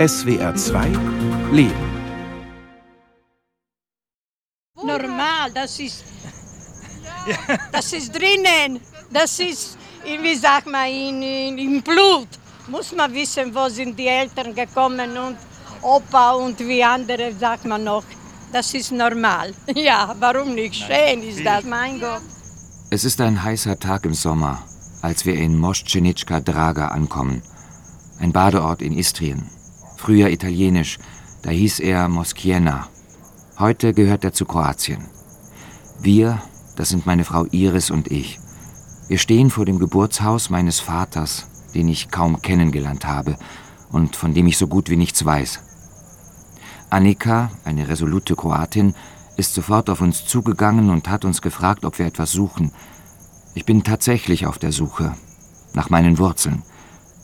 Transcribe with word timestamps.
SWR 0.00 0.54
2 0.54 0.88
Leben. 1.52 1.74
Normal, 4.82 5.52
das 5.52 5.78
ist. 5.78 6.04
Das 7.70 7.92
ist 7.92 8.10
drinnen. 8.10 8.80
Das 9.12 9.38
ist, 9.38 9.76
wie 10.02 10.34
sagt 10.36 10.68
man, 10.68 10.88
in, 10.88 11.20
in, 11.20 11.58
im 11.58 11.82
Blut. 11.82 12.28
Muss 12.68 12.96
man 12.96 13.12
wissen, 13.12 13.54
wo 13.54 13.68
sind 13.68 13.98
die 13.98 14.06
Eltern 14.06 14.54
gekommen 14.54 15.10
und 15.18 15.36
Opa 15.82 16.30
und 16.30 16.58
wie 16.60 16.82
andere, 16.82 17.34
sagt 17.38 17.66
man 17.66 17.84
noch. 17.84 18.04
Das 18.50 18.72
ist 18.72 18.92
normal. 18.92 19.52
Ja, 19.74 20.16
warum 20.18 20.54
nicht? 20.54 20.76
Schön 20.76 21.22
ist 21.22 21.44
das, 21.44 21.62
mein 21.64 22.00
Gott. 22.00 22.22
Es 22.88 23.04
ist 23.04 23.20
ein 23.20 23.42
heißer 23.42 23.78
Tag 23.78 24.06
im 24.06 24.14
Sommer, 24.14 24.62
als 25.02 25.26
wir 25.26 25.34
in 25.34 25.58
Moschenitschka 25.58 26.40
Draga 26.40 26.88
ankommen. 26.88 27.42
Ein 28.18 28.32
Badeort 28.32 28.80
in 28.80 28.96
Istrien. 28.96 29.59
Früher 30.00 30.30
italienisch, 30.30 30.98
da 31.42 31.50
hieß 31.50 31.80
er 31.80 32.08
Moskiena. 32.08 32.88
Heute 33.58 33.92
gehört 33.92 34.24
er 34.24 34.32
zu 34.32 34.46
Kroatien. 34.46 35.04
Wir, 36.00 36.40
das 36.74 36.88
sind 36.88 37.04
meine 37.04 37.26
Frau 37.26 37.44
Iris 37.50 37.90
und 37.90 38.10
ich. 38.10 38.40
Wir 39.08 39.18
stehen 39.18 39.50
vor 39.50 39.66
dem 39.66 39.78
Geburtshaus 39.78 40.48
meines 40.48 40.80
Vaters, 40.80 41.44
den 41.74 41.86
ich 41.86 42.10
kaum 42.10 42.40
kennengelernt 42.40 43.06
habe 43.06 43.36
und 43.92 44.16
von 44.16 44.32
dem 44.32 44.46
ich 44.46 44.56
so 44.56 44.68
gut 44.68 44.88
wie 44.88 44.96
nichts 44.96 45.22
weiß. 45.22 45.60
Annika, 46.88 47.50
eine 47.66 47.86
resolute 47.86 48.36
Kroatin, 48.36 48.94
ist 49.36 49.52
sofort 49.52 49.90
auf 49.90 50.00
uns 50.00 50.24
zugegangen 50.24 50.88
und 50.88 51.10
hat 51.10 51.26
uns 51.26 51.42
gefragt, 51.42 51.84
ob 51.84 51.98
wir 51.98 52.06
etwas 52.06 52.32
suchen. 52.32 52.72
Ich 53.54 53.66
bin 53.66 53.84
tatsächlich 53.84 54.46
auf 54.46 54.56
der 54.56 54.72
Suche 54.72 55.14
nach 55.74 55.90
meinen 55.90 56.16
Wurzeln, 56.16 56.62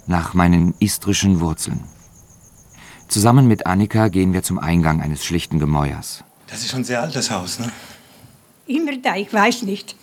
nach 0.06 0.34
meinen 0.34 0.74
istrischen 0.78 1.40
Wurzeln. 1.40 1.95
Zusammen 3.08 3.46
mit 3.46 3.66
Annika 3.66 4.08
gehen 4.08 4.32
wir 4.32 4.42
zum 4.42 4.58
Eingang 4.58 5.00
eines 5.00 5.24
schlichten 5.24 5.58
Gemäuers. 5.58 6.24
Das 6.48 6.60
ist 6.60 6.70
schon 6.70 6.80
ein 6.80 6.84
sehr 6.84 7.02
altes 7.02 7.30
Haus, 7.30 7.58
ne? 7.58 7.70
Immer 8.66 8.96
da, 8.98 9.16
ich 9.16 9.32
weiß 9.32 9.62
nicht, 9.62 9.96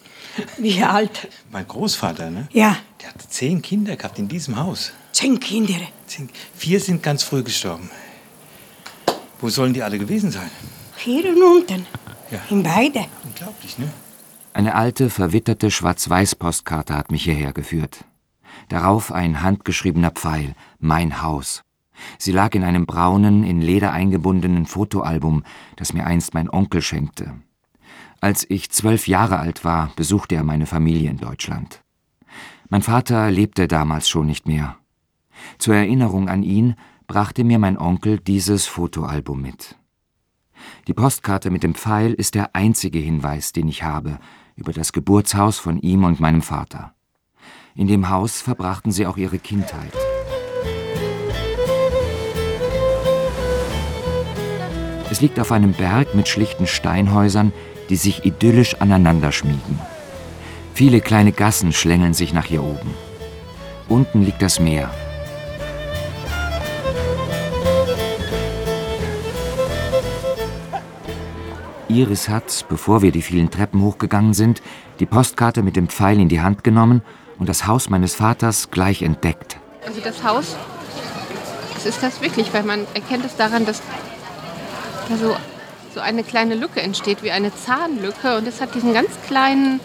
wie 0.57 0.81
alt. 0.83 1.27
Mein 1.51 1.67
Großvater, 1.67 2.29
ne? 2.29 2.47
Ja, 2.51 2.77
Der 3.01 3.09
hat 3.09 3.21
zehn 3.29 3.61
Kinder 3.61 3.95
gehabt 3.97 4.19
in 4.19 4.27
diesem 4.27 4.57
Haus. 4.57 4.93
zehn 5.11 5.39
Kinder. 5.39 5.75
Zehn, 6.07 6.29
vier 6.55 6.79
sind 6.79 7.03
ganz 7.03 7.23
früh 7.23 7.43
gestorben. 7.43 7.89
Wo 9.41 9.49
sollen 9.49 9.73
die 9.73 9.83
alle 9.83 9.99
gewesen 9.99 10.31
sein? 10.31 10.49
Hier 10.97 11.29
und 11.29 11.41
unten. 11.43 11.85
Ja. 12.31 12.39
In 12.49 12.63
beide. 12.63 13.05
Unglaublich, 13.25 13.77
ne? 13.77 13.91
Eine 14.53 14.75
alte, 14.75 15.09
verwitterte 15.09 15.71
Schwarz-Weiß-Postkarte 15.71 16.95
hat 16.95 17.11
mich 17.11 17.23
hierher 17.23 17.51
geführt. 17.53 18.05
Darauf 18.69 19.11
ein 19.11 19.41
handgeschriebener 19.41 20.11
Pfeil, 20.11 20.53
mein 20.79 21.21
Haus. 21.21 21.63
Sie 22.17 22.31
lag 22.31 22.55
in 22.55 22.63
einem 22.63 22.85
braunen, 22.85 23.43
in 23.43 23.61
Leder 23.61 23.91
eingebundenen 23.91 24.65
Fotoalbum, 24.65 25.43
das 25.75 25.93
mir 25.93 26.05
einst 26.05 26.33
mein 26.33 26.49
Onkel 26.49 26.81
schenkte. 26.81 27.33
Als 28.21 28.49
ich 28.49 28.71
zwölf 28.71 29.07
Jahre 29.07 29.39
alt 29.39 29.65
war, 29.65 29.91
besuchte 29.95 30.35
er 30.35 30.43
meine 30.43 30.65
Familie 30.65 31.09
in 31.09 31.17
Deutschland. 31.17 31.81
Mein 32.69 32.81
Vater 32.81 33.29
lebte 33.29 33.67
damals 33.67 34.09
schon 34.09 34.25
nicht 34.25 34.47
mehr. 34.47 34.77
Zur 35.57 35.75
Erinnerung 35.75 36.29
an 36.29 36.41
ihn 36.41 36.75
brachte 37.07 37.43
mir 37.43 37.59
mein 37.59 37.77
Onkel 37.77 38.19
dieses 38.19 38.65
Fotoalbum 38.65 39.41
mit. 39.41 39.75
Die 40.87 40.93
Postkarte 40.93 41.49
mit 41.49 41.63
dem 41.63 41.75
Pfeil 41.75 42.13
ist 42.13 42.35
der 42.35 42.55
einzige 42.55 42.99
Hinweis, 42.99 43.51
den 43.51 43.67
ich 43.67 43.83
habe 43.83 44.19
über 44.55 44.71
das 44.71 44.93
Geburtshaus 44.93 45.59
von 45.59 45.79
ihm 45.79 46.03
und 46.03 46.19
meinem 46.19 46.41
Vater. 46.41 46.93
In 47.75 47.87
dem 47.87 48.09
Haus 48.09 48.41
verbrachten 48.41 48.91
sie 48.91 49.05
auch 49.05 49.17
ihre 49.17 49.39
Kindheit. 49.39 49.93
Es 55.13 55.21
liegt 55.21 55.39
auf 55.39 55.51
einem 55.51 55.73
Berg 55.73 56.15
mit 56.15 56.27
schlichten 56.27 56.65
Steinhäusern, 56.65 57.53
die 57.89 57.97
sich 57.97 58.25
idyllisch 58.25 58.81
aneinander 58.81 59.31
schmiegen. 59.31 59.79
Viele 60.73 61.01
kleine 61.01 61.31
Gassen 61.31 61.71
schlängeln 61.71 62.15
sich 62.15 62.33
nach 62.33 62.45
hier 62.45 62.63
oben. 62.63 62.95
Unten 63.87 64.23
liegt 64.23 64.41
das 64.41 64.59
Meer. 64.59 64.89
Iris 71.87 72.27
hat, 72.27 72.65
bevor 72.67 73.03
wir 73.03 73.11
die 73.11 73.21
vielen 73.21 73.51
Treppen 73.51 73.83
hochgegangen 73.83 74.33
sind, 74.33 74.63
die 74.99 75.05
Postkarte 75.05 75.61
mit 75.61 75.75
dem 75.75 75.89
Pfeil 75.89 76.19
in 76.19 76.27
die 76.27 76.41
Hand 76.41 76.63
genommen 76.63 77.03
und 77.37 77.47
das 77.47 77.67
Haus 77.67 77.87
meines 77.87 78.15
Vaters 78.15 78.71
gleich 78.71 79.03
entdeckt. 79.03 79.59
Also 79.85 80.01
das 80.01 80.23
Haus, 80.23 80.55
das 81.75 81.85
ist 81.85 82.01
das 82.01 82.19
wirklich, 82.19 82.51
weil 82.51 82.63
man 82.63 82.87
erkennt 82.95 83.25
es 83.25 83.35
daran, 83.35 83.67
dass 83.67 83.83
da 85.09 85.17
so, 85.17 85.35
so 85.93 85.99
eine 85.99 86.23
kleine 86.23 86.55
Lücke 86.55 86.81
entsteht, 86.81 87.23
wie 87.23 87.31
eine 87.31 87.53
Zahnlücke. 87.53 88.37
Und 88.37 88.47
es 88.47 88.61
hat 88.61 88.75
diesen 88.75 88.93
ganz 88.93 89.11
kleinen 89.27 89.79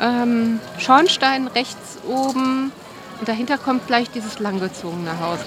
ähm, 0.00 0.60
Schornstein 0.78 1.46
rechts 1.48 1.98
oben. 2.08 2.72
Und 3.18 3.28
dahinter 3.28 3.58
kommt 3.58 3.86
gleich 3.86 4.10
dieses 4.10 4.38
langgezogene 4.38 5.20
Haus. 5.20 5.40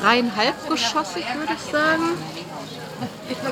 Dreieinhalbgeschossig, 0.00 1.24
würde 1.38 1.52
ich 1.54 1.72
sagen. 1.72 2.02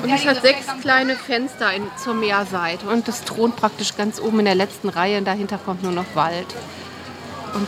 Und 0.03 0.09
es 0.09 0.25
hat 0.25 0.41
sechs 0.41 0.65
kleine 0.81 1.15
Fenster 1.15 1.71
in, 1.73 1.83
zur 2.01 2.13
Meerseite. 2.13 2.87
Und 2.87 3.07
das 3.07 3.23
thront 3.23 3.55
praktisch 3.55 3.95
ganz 3.95 4.19
oben 4.19 4.39
in 4.39 4.45
der 4.45 4.55
letzten 4.55 4.89
Reihe. 4.89 5.17
Und 5.17 5.25
dahinter 5.25 5.57
kommt 5.57 5.81
nur 5.81 5.93
noch 5.93 6.15
Wald. 6.15 6.47
Und 7.53 7.67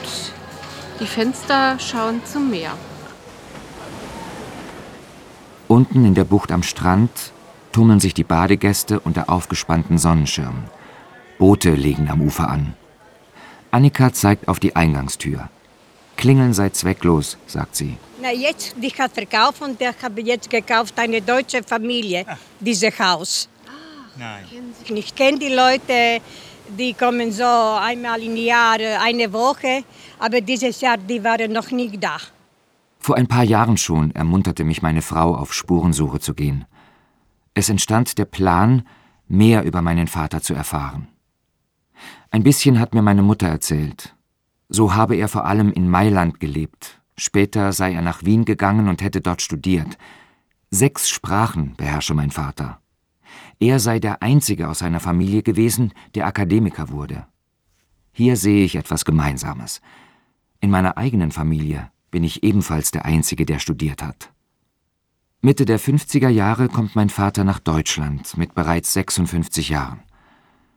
die 1.00 1.08
Fenster 1.08 1.80
schauen 1.80 2.22
zum 2.26 2.50
Meer. 2.50 2.72
Unten 5.68 6.04
in 6.04 6.14
der 6.14 6.26
Bucht 6.26 6.52
am 6.52 6.64
Strand 6.64 7.10
tummeln 7.72 8.00
sich 8.00 8.14
die 8.14 8.24
Badegäste 8.24 9.00
unter 9.00 9.30
aufgespannten 9.30 9.98
Sonnenschirmen. 9.98 10.64
Boote 11.38 11.72
legen 11.72 12.10
am 12.10 12.22
Ufer 12.22 12.50
an. 12.50 12.74
Annika 13.72 14.14
zeigt 14.14 14.48
auf 14.48 14.60
die 14.60 14.76
Eingangstür. 14.76 15.50
Klingeln 16.18 16.54
sei 16.54 16.70
zwecklos, 16.70 17.38
sagt 17.48 17.76
sie. 17.76 17.98
Na, 18.22 18.32
jetzt, 18.32 18.76
die 18.78 18.90
hat 18.90 19.12
verkauft 19.14 19.62
und 19.62 19.80
der 19.80 19.96
habe 20.04 20.22
jetzt 20.22 20.50
gekauft 20.50 20.94
eine 20.98 21.22
deutsche 21.22 21.64
Familie, 21.64 22.26
dieses 22.60 23.00
Haus. 23.00 23.50
Nein. 24.18 24.44
Ich 24.88 25.16
kenne 25.16 25.40
die 25.40 25.50
Leute, 25.50 26.22
die 26.78 26.94
kommen 26.94 27.32
so 27.32 27.44
einmal 27.44 28.22
im 28.22 28.36
Jahr, 28.36 28.78
eine 29.02 29.32
Woche, 29.34 29.84
aber 30.20 30.42
dieses 30.42 30.82
Jahr, 30.82 30.98
die 30.98 31.24
waren 31.24 31.52
noch 31.52 31.72
nicht 31.72 32.04
da. 32.04 32.18
Vor 33.00 33.16
ein 33.16 33.28
paar 33.28 33.44
Jahren 33.44 33.78
schon 33.78 34.12
ermunterte 34.12 34.64
mich 34.64 34.84
meine 34.84 35.02
Frau, 35.02 35.34
auf 35.34 35.54
Spurensuche 35.54 36.20
zu 36.20 36.36
gehen. 36.36 36.66
Es 37.54 37.70
entstand 37.70 38.18
der 38.18 38.26
Plan, 38.26 38.84
mehr 39.28 39.64
über 39.64 39.82
meinen 39.82 40.08
Vater 40.08 40.42
zu 40.42 40.54
erfahren. 40.54 41.08
Ein 42.30 42.44
bisschen 42.44 42.80
hat 42.80 42.94
mir 42.94 43.02
meine 43.02 43.24
Mutter 43.24 43.48
erzählt. 43.48 44.16
So 44.70 44.96
habe 44.96 45.16
er 45.16 45.28
vor 45.28 45.46
allem 45.46 45.72
in 45.72 45.90
Mailand 45.90 46.40
gelebt. 46.40 47.02
Später 47.18 47.74
sei 47.74 47.94
er 47.94 48.02
nach 48.02 48.24
Wien 48.24 48.46
gegangen 48.46 48.88
und 48.88 49.02
hätte 49.02 49.22
dort 49.22 49.42
studiert. 49.42 49.98
Sechs 50.70 51.10
Sprachen 51.10 51.76
beherrsche 51.76 52.14
mein 52.14 52.32
Vater. 52.32 52.80
Er 53.60 53.80
sei 53.80 54.00
der 54.00 54.24
Einzige 54.24 54.70
aus 54.70 54.80
seiner 54.80 55.02
Familie 55.02 55.44
gewesen, 55.44 55.94
der 56.16 56.26
Akademiker 56.26 56.90
wurde. 56.90 57.28
Hier 58.14 58.38
sehe 58.38 58.64
ich 58.64 58.76
etwas 58.76 59.06
Gemeinsames. 59.06 59.82
In 60.62 60.70
meiner 60.70 60.98
eigenen 60.98 61.32
Familie 61.32 61.92
bin 62.10 62.24
ich 62.24 62.44
ebenfalls 62.44 62.92
der 62.92 63.06
Einzige, 63.06 63.46
der 63.46 63.60
studiert 63.60 64.02
hat. 64.02 64.31
Mitte 65.44 65.66
der 65.66 65.80
50er 65.80 66.30
Jahre 66.30 66.70
kommt 66.70 66.96
mein 66.96 67.10
Vater 67.10 67.44
nach 67.44 67.58
Deutschland 67.58 68.38
mit 68.38 68.54
bereits 68.54 68.94
56 68.94 69.70
Jahren. 69.70 70.02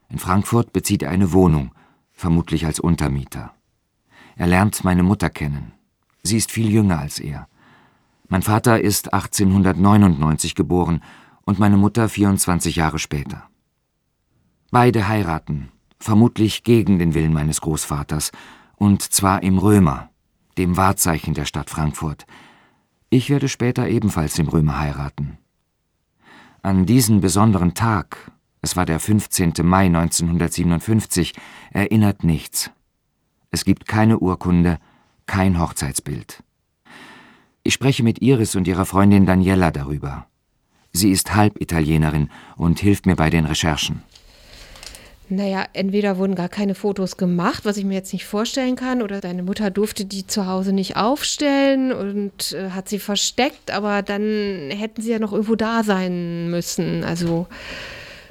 In 0.09 0.19
Frankfurt 0.19 0.73
bezieht 0.73 1.03
er 1.03 1.11
eine 1.11 1.33
Wohnung, 1.33 1.73
vermutlich 2.13 2.65
als 2.65 2.81
Untermieter. 2.81 3.53
Er 4.37 4.47
lernt 4.47 4.83
meine 4.83 5.03
Mutter 5.03 5.29
kennen. 5.29 5.73
Sie 6.23 6.39
ist 6.39 6.51
viel 6.51 6.71
jünger 6.71 6.99
als 6.99 7.19
er. 7.19 7.47
Mein 8.29 8.41
Vater 8.41 8.81
ist 8.81 9.13
1899 9.13 10.55
geboren 10.55 11.03
und 11.43 11.59
meine 11.59 11.77
Mutter 11.77 12.09
24 12.09 12.77
Jahre 12.77 12.99
später. 12.99 13.43
Beide 14.71 15.09
heiraten, 15.09 15.73
vermutlich 16.01 16.65
gegen 16.65 16.99
den 16.99 17.13
Willen 17.13 17.35
meines 17.35 17.61
Großvaters, 17.61 18.33
und 18.77 19.03
zwar 19.03 19.43
im 19.43 19.59
Römer, 19.59 20.09
dem 20.57 20.79
Wahrzeichen 20.79 21.35
der 21.35 21.45
Stadt 21.45 21.69
Frankfurt. 21.69 22.25
Ich 23.17 23.31
werde 23.31 23.49
später 23.49 23.89
ebenfalls 23.89 24.41
im 24.41 24.49
Römer 24.49 24.81
heiraten. 24.81 25.39
An 26.63 26.85
diesen 26.85 27.21
besonderen 27.21 27.73
Tag, 27.73 28.33
es 28.61 28.75
war 28.75 28.87
der 28.87 28.99
15. 28.99 29.53
Mai 29.63 29.87
1957, 29.87 31.33
erinnert 31.71 32.25
nichts. 32.25 32.73
Es 33.53 33.65
gibt 33.65 33.87
keine 33.87 34.19
Urkunde, 34.19 34.79
kein 35.27 35.61
Hochzeitsbild. 35.61 36.43
Ich 37.63 37.75
spreche 37.75 38.03
mit 38.03 38.21
Iris 38.21 38.57
und 38.57 38.67
ihrer 38.67 38.85
Freundin 38.85 39.27
Daniela 39.27 39.71
darüber. 39.71 40.27
Sie 40.93 41.13
ist 41.13 41.37
Halbitalienerin 41.37 42.31
und 42.57 42.81
hilft 42.81 43.07
mir 43.07 43.15
bei 43.15 43.31
den 43.31 43.45
Recherchen. 43.45 44.03
Naja, 45.31 45.65
entweder 45.73 46.19
wurden 46.19 46.35
gar 46.35 46.51
keine 46.51 46.75
Fotos 46.75 47.17
gemacht, 47.17 47.65
was 47.65 47.79
ich 47.79 47.85
mir 47.85 47.95
jetzt 47.95 48.13
nicht 48.13 48.27
vorstellen 48.27 48.77
kann, 48.77 49.01
oder 49.01 49.21
deine 49.21 49.43
Mutter 49.43 49.71
durfte 49.71 50.05
die 50.05 50.27
zu 50.27 50.47
Hause 50.47 50.73
nicht 50.75 50.97
aufstellen 50.97 51.93
und 51.93 52.53
äh, 52.53 52.71
hat 52.71 52.91
sie 52.91 52.99
versteckt, 52.99 53.71
aber 53.71 54.03
dann 54.03 54.71
hätten 54.71 55.01
sie 55.01 55.13
ja 55.13 55.19
noch 55.19 55.33
irgendwo 55.33 55.55
da 55.55 55.83
sein 55.83 56.51
müssen. 56.51 57.05
Also. 57.05 57.47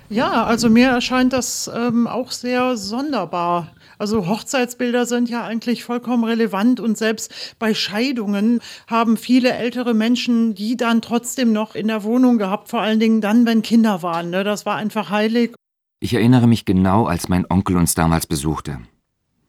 Ja, 0.10 0.44
also 0.44 0.70
mir 0.70 0.90
erscheint 0.90 1.34
das 1.34 1.72
ähm, 1.74 2.06
auch 2.06 2.32
sehr 2.32 2.78
sonderbar. 2.78 3.72
Also 3.98 4.28
Hochzeitsbilder 4.28 5.08
sind 5.08 5.30
ja 5.30 5.44
eigentlich 5.44 5.84
vollkommen 5.84 6.24
relevant 6.26 6.80
und 6.80 6.98
selbst 6.98 7.56
bei 7.58 7.74
Scheidungen 7.74 8.60
haben 8.86 9.18
viele 9.18 9.54
ältere 9.54 9.94
Menschen 9.94 10.54
die 10.54 10.78
dann 10.78 11.02
trotzdem 11.02 11.54
noch 11.54 11.74
in 11.74 11.88
der 11.88 12.04
Wohnung 12.04 12.38
gehabt, 12.38 12.70
vor 12.70 12.82
allen 12.82 13.00
Dingen 13.00 13.22
dann, 13.22 13.48
wenn 13.48 13.64
Kinder 13.64 14.04
waren. 14.04 14.30
Ne? 14.30 14.44
Das 14.44 14.66
war 14.66 14.76
einfach 14.76 15.10
heilig. 15.10 15.56
Ich 16.04 16.14
erinnere 16.14 16.48
mich 16.48 16.66
genau, 16.66 17.06
als 17.06 17.30
mein 17.30 17.50
Onkel 17.50 17.78
uns 17.78 17.96
damals 17.96 18.28
besuchte. 18.28 18.78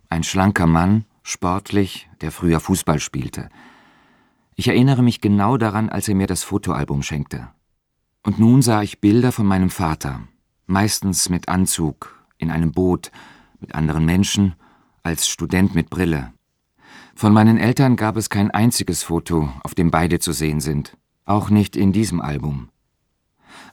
Ein 0.08 0.22
schlanker 0.22 0.68
Mann, 0.68 1.04
sportlich, 1.24 2.08
der 2.20 2.30
früher 2.30 2.60
Fußball 2.60 3.00
spielte. 3.00 3.48
Ich 4.54 4.68
erinnere 4.68 5.02
mich 5.02 5.20
genau 5.20 5.56
daran, 5.56 5.88
als 5.88 6.06
er 6.06 6.14
mir 6.14 6.28
das 6.28 6.44
Fotoalbum 6.44 7.02
schenkte. 7.02 7.48
Und 8.22 8.38
nun 8.38 8.62
sah 8.62 8.82
ich 8.82 9.00
Bilder 9.00 9.32
von 9.32 9.46
meinem 9.46 9.68
Vater, 9.68 10.20
meistens 10.66 11.28
mit 11.28 11.48
Anzug, 11.48 12.24
in 12.38 12.52
einem 12.52 12.70
Boot, 12.70 13.10
mit 13.58 13.74
anderen 13.74 14.04
Menschen, 14.04 14.54
als 15.02 15.26
Student 15.26 15.74
mit 15.74 15.90
Brille. 15.90 16.32
Von 17.16 17.32
meinen 17.32 17.58
Eltern 17.58 17.96
gab 17.96 18.16
es 18.16 18.30
kein 18.30 18.52
einziges 18.52 19.02
Foto, 19.02 19.52
auf 19.64 19.74
dem 19.74 19.90
beide 19.90 20.20
zu 20.20 20.30
sehen 20.30 20.60
sind, 20.60 20.96
auch 21.24 21.50
nicht 21.50 21.74
in 21.74 21.92
diesem 21.92 22.20
Album. 22.20 22.68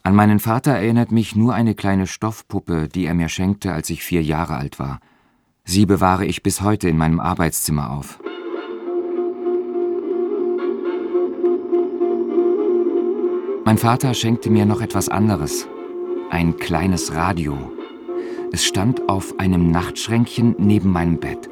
An 0.04 0.16
meinen 0.16 0.39
Vater 0.39 0.72
erinnert 0.72 1.12
mich 1.12 1.36
nur 1.36 1.54
eine 1.54 1.75
kleine 1.75 2.07
Stoffpuppe, 2.07 2.88
die 2.88 3.06
er 3.06 3.13
mir 3.13 3.30
schenkte, 3.30 3.74
als 3.74 3.89
ich 3.89 4.04
vier 4.04 4.24
Jahre 4.24 4.56
alt 4.56 4.80
war. 4.80 5.00
Sie 5.63 5.86
bewahre 5.86 6.25
ich 6.25 6.44
bis 6.44 6.62
heute 6.62 6.89
in 6.89 6.98
meinem 6.98 7.19
Arbeitszimmer 7.19 7.92
auf. 7.92 8.19
Mein 13.63 13.78
Vater 13.78 14.13
schenkte 14.13 14.50
mir 14.50 14.66
noch 14.66 14.81
etwas 14.81 15.07
anderes. 15.07 15.68
Ein 16.30 16.57
kleines 16.57 17.13
Radio. 17.13 17.72
Es 18.51 18.66
stand 18.66 19.07
auf 19.07 19.39
einem 19.39 19.72
Nachtschränkchen 19.72 20.56
neben 20.57 20.92
meinem 20.92 21.19
Bett. 21.19 21.50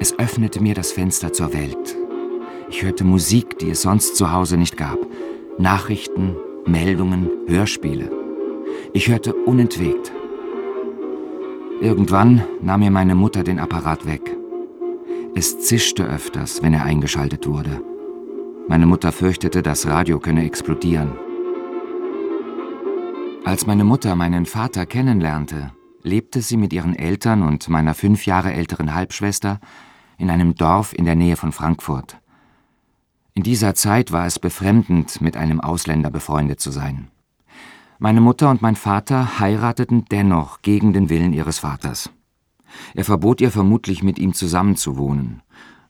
Es 0.00 0.18
öffnete 0.18 0.60
mir 0.60 0.74
das 0.74 0.92
Fenster 0.92 1.32
zur 1.32 1.52
Welt. 1.52 1.96
Ich 2.70 2.82
hörte 2.82 3.04
Musik, 3.04 3.58
die 3.58 3.70
es 3.70 3.82
sonst 3.82 4.16
zu 4.16 4.32
Hause 4.32 4.56
nicht 4.56 4.76
gab. 4.76 4.98
Nachrichten, 5.58 6.36
Meldungen, 6.66 7.28
Hörspiele. 7.46 8.10
Ich 8.92 9.08
hörte 9.08 9.34
unentwegt. 9.34 10.12
Irgendwann 11.80 12.42
nahm 12.60 12.80
mir 12.80 12.90
meine 12.90 13.14
Mutter 13.14 13.42
den 13.42 13.58
Apparat 13.58 14.06
weg. 14.06 14.36
Es 15.34 15.60
zischte 15.60 16.04
öfters, 16.04 16.62
wenn 16.62 16.74
er 16.74 16.84
eingeschaltet 16.84 17.46
wurde. 17.46 17.80
Meine 18.68 18.86
Mutter 18.86 19.12
fürchtete, 19.12 19.62
das 19.62 19.86
Radio 19.86 20.18
könne 20.18 20.44
explodieren. 20.44 21.12
Als 23.44 23.66
meine 23.66 23.84
Mutter 23.84 24.14
meinen 24.14 24.44
Vater 24.44 24.86
kennenlernte, 24.86 25.72
lebte 26.02 26.42
sie 26.42 26.56
mit 26.56 26.72
ihren 26.72 26.94
Eltern 26.94 27.42
und 27.42 27.68
meiner 27.68 27.94
fünf 27.94 28.26
Jahre 28.26 28.52
älteren 28.52 28.94
Halbschwester 28.94 29.60
in 30.18 30.30
einem 30.30 30.54
Dorf 30.54 30.92
in 30.92 31.06
der 31.06 31.16
Nähe 31.16 31.36
von 31.36 31.52
Frankfurt. 31.52 32.19
In 33.40 33.44
dieser 33.44 33.74
Zeit 33.74 34.12
war 34.12 34.26
es 34.26 34.38
befremdend, 34.38 35.22
mit 35.22 35.34
einem 35.34 35.62
Ausländer 35.62 36.10
befreundet 36.10 36.60
zu 36.60 36.70
sein. 36.70 37.08
Meine 37.98 38.20
Mutter 38.20 38.50
und 38.50 38.60
mein 38.60 38.76
Vater 38.76 39.40
heirateten 39.40 40.04
dennoch 40.10 40.60
gegen 40.60 40.92
den 40.92 41.08
Willen 41.08 41.32
ihres 41.32 41.60
Vaters. 41.60 42.10
Er 42.92 43.06
verbot 43.06 43.40
ihr 43.40 43.50
vermutlich, 43.50 44.02
mit 44.02 44.18
ihm 44.18 44.34
zusammenzuwohnen. 44.34 45.40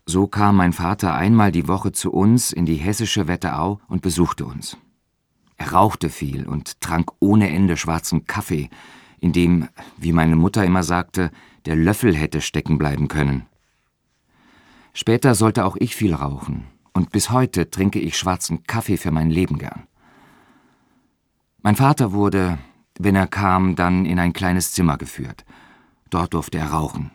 So 0.06 0.28
kam 0.28 0.58
mein 0.58 0.72
Vater 0.72 1.12
einmal 1.14 1.50
die 1.50 1.66
Woche 1.66 1.90
zu 1.90 2.12
uns 2.12 2.52
in 2.52 2.66
die 2.66 2.76
hessische 2.76 3.26
Wetterau 3.26 3.80
und 3.88 4.00
besuchte 4.00 4.44
uns. 4.44 4.76
Er 5.56 5.72
rauchte 5.72 6.08
viel 6.08 6.46
und 6.46 6.80
trank 6.80 7.10
ohne 7.18 7.50
Ende 7.50 7.76
schwarzen 7.76 8.26
Kaffee, 8.26 8.70
in 9.18 9.32
dem, 9.32 9.66
wie 9.96 10.12
meine 10.12 10.36
Mutter 10.36 10.64
immer 10.64 10.84
sagte, 10.84 11.32
der 11.66 11.74
Löffel 11.74 12.14
hätte 12.14 12.42
stecken 12.42 12.78
bleiben 12.78 13.08
können. 13.08 13.46
Später 14.92 15.34
sollte 15.34 15.64
auch 15.64 15.76
ich 15.80 15.96
viel 15.96 16.14
rauchen, 16.14 16.68
und 17.00 17.12
bis 17.12 17.30
heute 17.30 17.70
trinke 17.70 17.98
ich 17.98 18.18
schwarzen 18.18 18.64
Kaffee 18.64 18.98
für 18.98 19.10
mein 19.10 19.30
Leben 19.30 19.56
gern. 19.56 19.86
Mein 21.62 21.74
Vater 21.74 22.12
wurde, 22.12 22.58
wenn 22.98 23.16
er 23.16 23.26
kam, 23.26 23.74
dann 23.74 24.04
in 24.04 24.18
ein 24.18 24.34
kleines 24.34 24.72
Zimmer 24.72 24.98
geführt. 24.98 25.46
Dort 26.10 26.34
durfte 26.34 26.58
er 26.58 26.72
rauchen. 26.72 27.10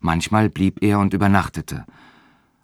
Manchmal 0.00 0.50
blieb 0.50 0.82
er 0.82 0.98
und 0.98 1.14
übernachtete. 1.14 1.86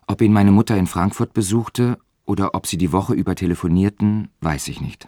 Ob 0.09 0.21
ihn 0.21 0.33
meine 0.33 0.51
Mutter 0.51 0.77
in 0.77 0.89
Frankfurt 0.89 1.33
besuchte 1.33 1.97
oder 2.25 2.57
ob 2.57 2.67
sie 2.67 2.77
die 2.77 2.91
Woche 2.91 3.15
über 3.15 3.37
telefonierten, 3.37 4.29
weiß 4.41 4.67
ich 4.67 4.81
nicht. 4.81 5.07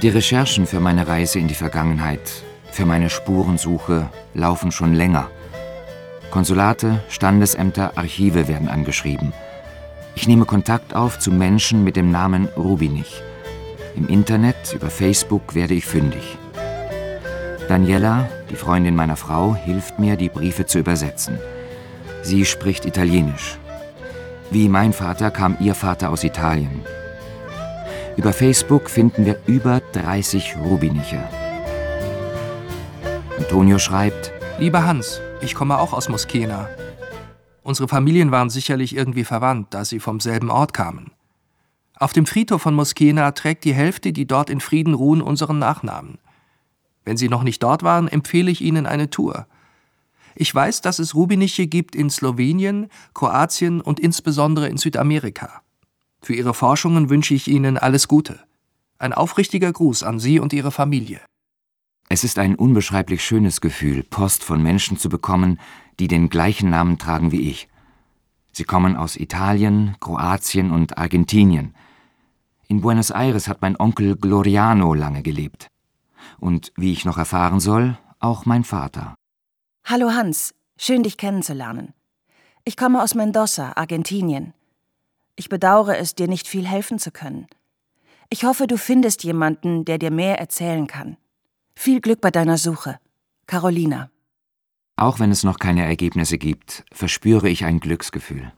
Die 0.00 0.08
Recherchen 0.08 0.68
für 0.68 0.78
meine 0.78 1.08
Reise 1.08 1.40
in 1.40 1.48
die 1.48 1.54
Vergangenheit, 1.54 2.44
für 2.70 2.86
meine 2.86 3.10
Spurensuche 3.10 4.10
laufen 4.32 4.70
schon 4.70 4.94
länger. 4.94 5.28
Konsulate, 6.32 7.00
Standesämter, 7.10 7.92
Archive 7.98 8.48
werden 8.48 8.68
angeschrieben. 8.68 9.34
Ich 10.14 10.26
nehme 10.26 10.46
Kontakt 10.46 10.96
auf 10.96 11.18
zu 11.18 11.30
Menschen 11.30 11.84
mit 11.84 11.94
dem 11.94 12.10
Namen 12.10 12.48
Rubinich. 12.56 13.22
Im 13.94 14.08
Internet, 14.08 14.72
über 14.72 14.88
Facebook 14.88 15.54
werde 15.54 15.74
ich 15.74 15.84
fündig. 15.84 16.38
Daniela, 17.68 18.30
die 18.48 18.56
Freundin 18.56 18.96
meiner 18.96 19.16
Frau, 19.16 19.54
hilft 19.54 19.98
mir, 19.98 20.16
die 20.16 20.30
Briefe 20.30 20.64
zu 20.64 20.78
übersetzen. 20.78 21.38
Sie 22.22 22.46
spricht 22.46 22.86
Italienisch. 22.86 23.58
Wie 24.50 24.70
mein 24.70 24.94
Vater 24.94 25.30
kam 25.30 25.58
ihr 25.60 25.74
Vater 25.74 26.08
aus 26.08 26.24
Italien. 26.24 26.80
Über 28.16 28.32
Facebook 28.32 28.88
finden 28.88 29.26
wir 29.26 29.36
über 29.44 29.82
30 29.92 30.56
Rubiniche. 30.64 31.22
Antonio 33.38 33.78
schreibt: 33.78 34.32
Lieber 34.58 34.86
Hans, 34.86 35.20
ich 35.42 35.54
komme 35.54 35.78
auch 35.78 35.92
aus 35.92 36.08
Moskena. 36.08 36.68
Unsere 37.62 37.88
Familien 37.88 38.30
waren 38.30 38.50
sicherlich 38.50 38.96
irgendwie 38.96 39.24
verwandt, 39.24 39.74
da 39.74 39.84
sie 39.84 40.00
vom 40.00 40.20
selben 40.20 40.50
Ort 40.50 40.72
kamen. 40.72 41.10
Auf 41.96 42.12
dem 42.12 42.26
Friedhof 42.26 42.62
von 42.62 42.74
Moskena 42.74 43.30
trägt 43.32 43.64
die 43.64 43.74
Hälfte, 43.74 44.12
die 44.12 44.26
dort 44.26 44.50
in 44.50 44.60
Frieden 44.60 44.94
ruhen, 44.94 45.22
unseren 45.22 45.58
Nachnamen. 45.58 46.18
Wenn 47.04 47.16
Sie 47.16 47.28
noch 47.28 47.42
nicht 47.42 47.62
dort 47.62 47.82
waren, 47.82 48.08
empfehle 48.08 48.50
ich 48.50 48.60
Ihnen 48.60 48.86
eine 48.86 49.10
Tour. 49.10 49.46
Ich 50.34 50.54
weiß, 50.54 50.80
dass 50.80 50.98
es 50.98 51.14
Rubiniche 51.14 51.66
gibt 51.66 51.94
in 51.94 52.10
Slowenien, 52.10 52.88
Kroatien 53.12 53.80
und 53.80 54.00
insbesondere 54.00 54.68
in 54.68 54.78
Südamerika. 54.78 55.62
Für 56.22 56.34
Ihre 56.34 56.54
Forschungen 56.54 57.10
wünsche 57.10 57.34
ich 57.34 57.48
Ihnen 57.48 57.76
alles 57.76 58.08
Gute. 58.08 58.40
Ein 58.98 59.12
aufrichtiger 59.12 59.72
Gruß 59.72 60.04
an 60.04 60.20
Sie 60.20 60.38
und 60.38 60.52
Ihre 60.52 60.70
Familie. 60.70 61.20
Es 62.12 62.24
ist 62.24 62.38
ein 62.38 62.56
unbeschreiblich 62.56 63.24
schönes 63.24 63.62
Gefühl, 63.62 64.02
Post 64.02 64.44
von 64.44 64.62
Menschen 64.62 64.98
zu 64.98 65.08
bekommen, 65.08 65.58
die 65.98 66.08
den 66.08 66.28
gleichen 66.28 66.68
Namen 66.68 66.98
tragen 66.98 67.32
wie 67.32 67.48
ich. 67.48 67.70
Sie 68.52 68.64
kommen 68.64 68.98
aus 68.98 69.16
Italien, 69.16 69.96
Kroatien 69.98 70.72
und 70.72 70.98
Argentinien. 70.98 71.74
In 72.68 72.82
Buenos 72.82 73.08
Aires 73.08 73.48
hat 73.48 73.62
mein 73.62 73.80
Onkel 73.80 74.16
Gloriano 74.16 74.92
lange 74.92 75.22
gelebt. 75.22 75.68
Und 76.38 76.70
wie 76.76 76.92
ich 76.92 77.06
noch 77.06 77.16
erfahren 77.16 77.60
soll, 77.60 77.96
auch 78.18 78.44
mein 78.44 78.64
Vater. 78.64 79.14
Hallo 79.86 80.10
Hans, 80.10 80.54
schön 80.76 81.02
dich 81.02 81.16
kennenzulernen. 81.16 81.94
Ich 82.66 82.76
komme 82.76 83.02
aus 83.02 83.14
Mendoza, 83.14 83.72
Argentinien. 83.74 84.52
Ich 85.34 85.48
bedauere 85.48 85.96
es, 85.96 86.14
dir 86.14 86.28
nicht 86.28 86.46
viel 86.46 86.66
helfen 86.66 86.98
zu 86.98 87.10
können. 87.10 87.46
Ich 88.28 88.44
hoffe, 88.44 88.66
du 88.66 88.76
findest 88.76 89.24
jemanden, 89.24 89.86
der 89.86 89.96
dir 89.96 90.10
mehr 90.10 90.38
erzählen 90.38 90.86
kann. 90.86 91.16
Viel 91.74 92.00
Glück 92.00 92.20
bei 92.20 92.30
deiner 92.30 92.58
Suche. 92.58 92.98
Carolina. 93.46 94.10
Auch 94.96 95.18
wenn 95.18 95.32
es 95.32 95.42
noch 95.42 95.58
keine 95.58 95.84
Ergebnisse 95.84 96.38
gibt, 96.38 96.84
verspüre 96.92 97.48
ich 97.48 97.64
ein 97.64 97.80
Glücksgefühl. 97.80 98.52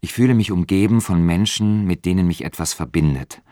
Ich 0.00 0.12
fühle 0.12 0.34
mich 0.34 0.50
umgeben 0.50 1.00
von 1.00 1.24
Menschen, 1.24 1.86
mit 1.86 2.04
denen 2.04 2.26
mich 2.26 2.44
etwas 2.44 2.74
verbindet. 2.74 3.42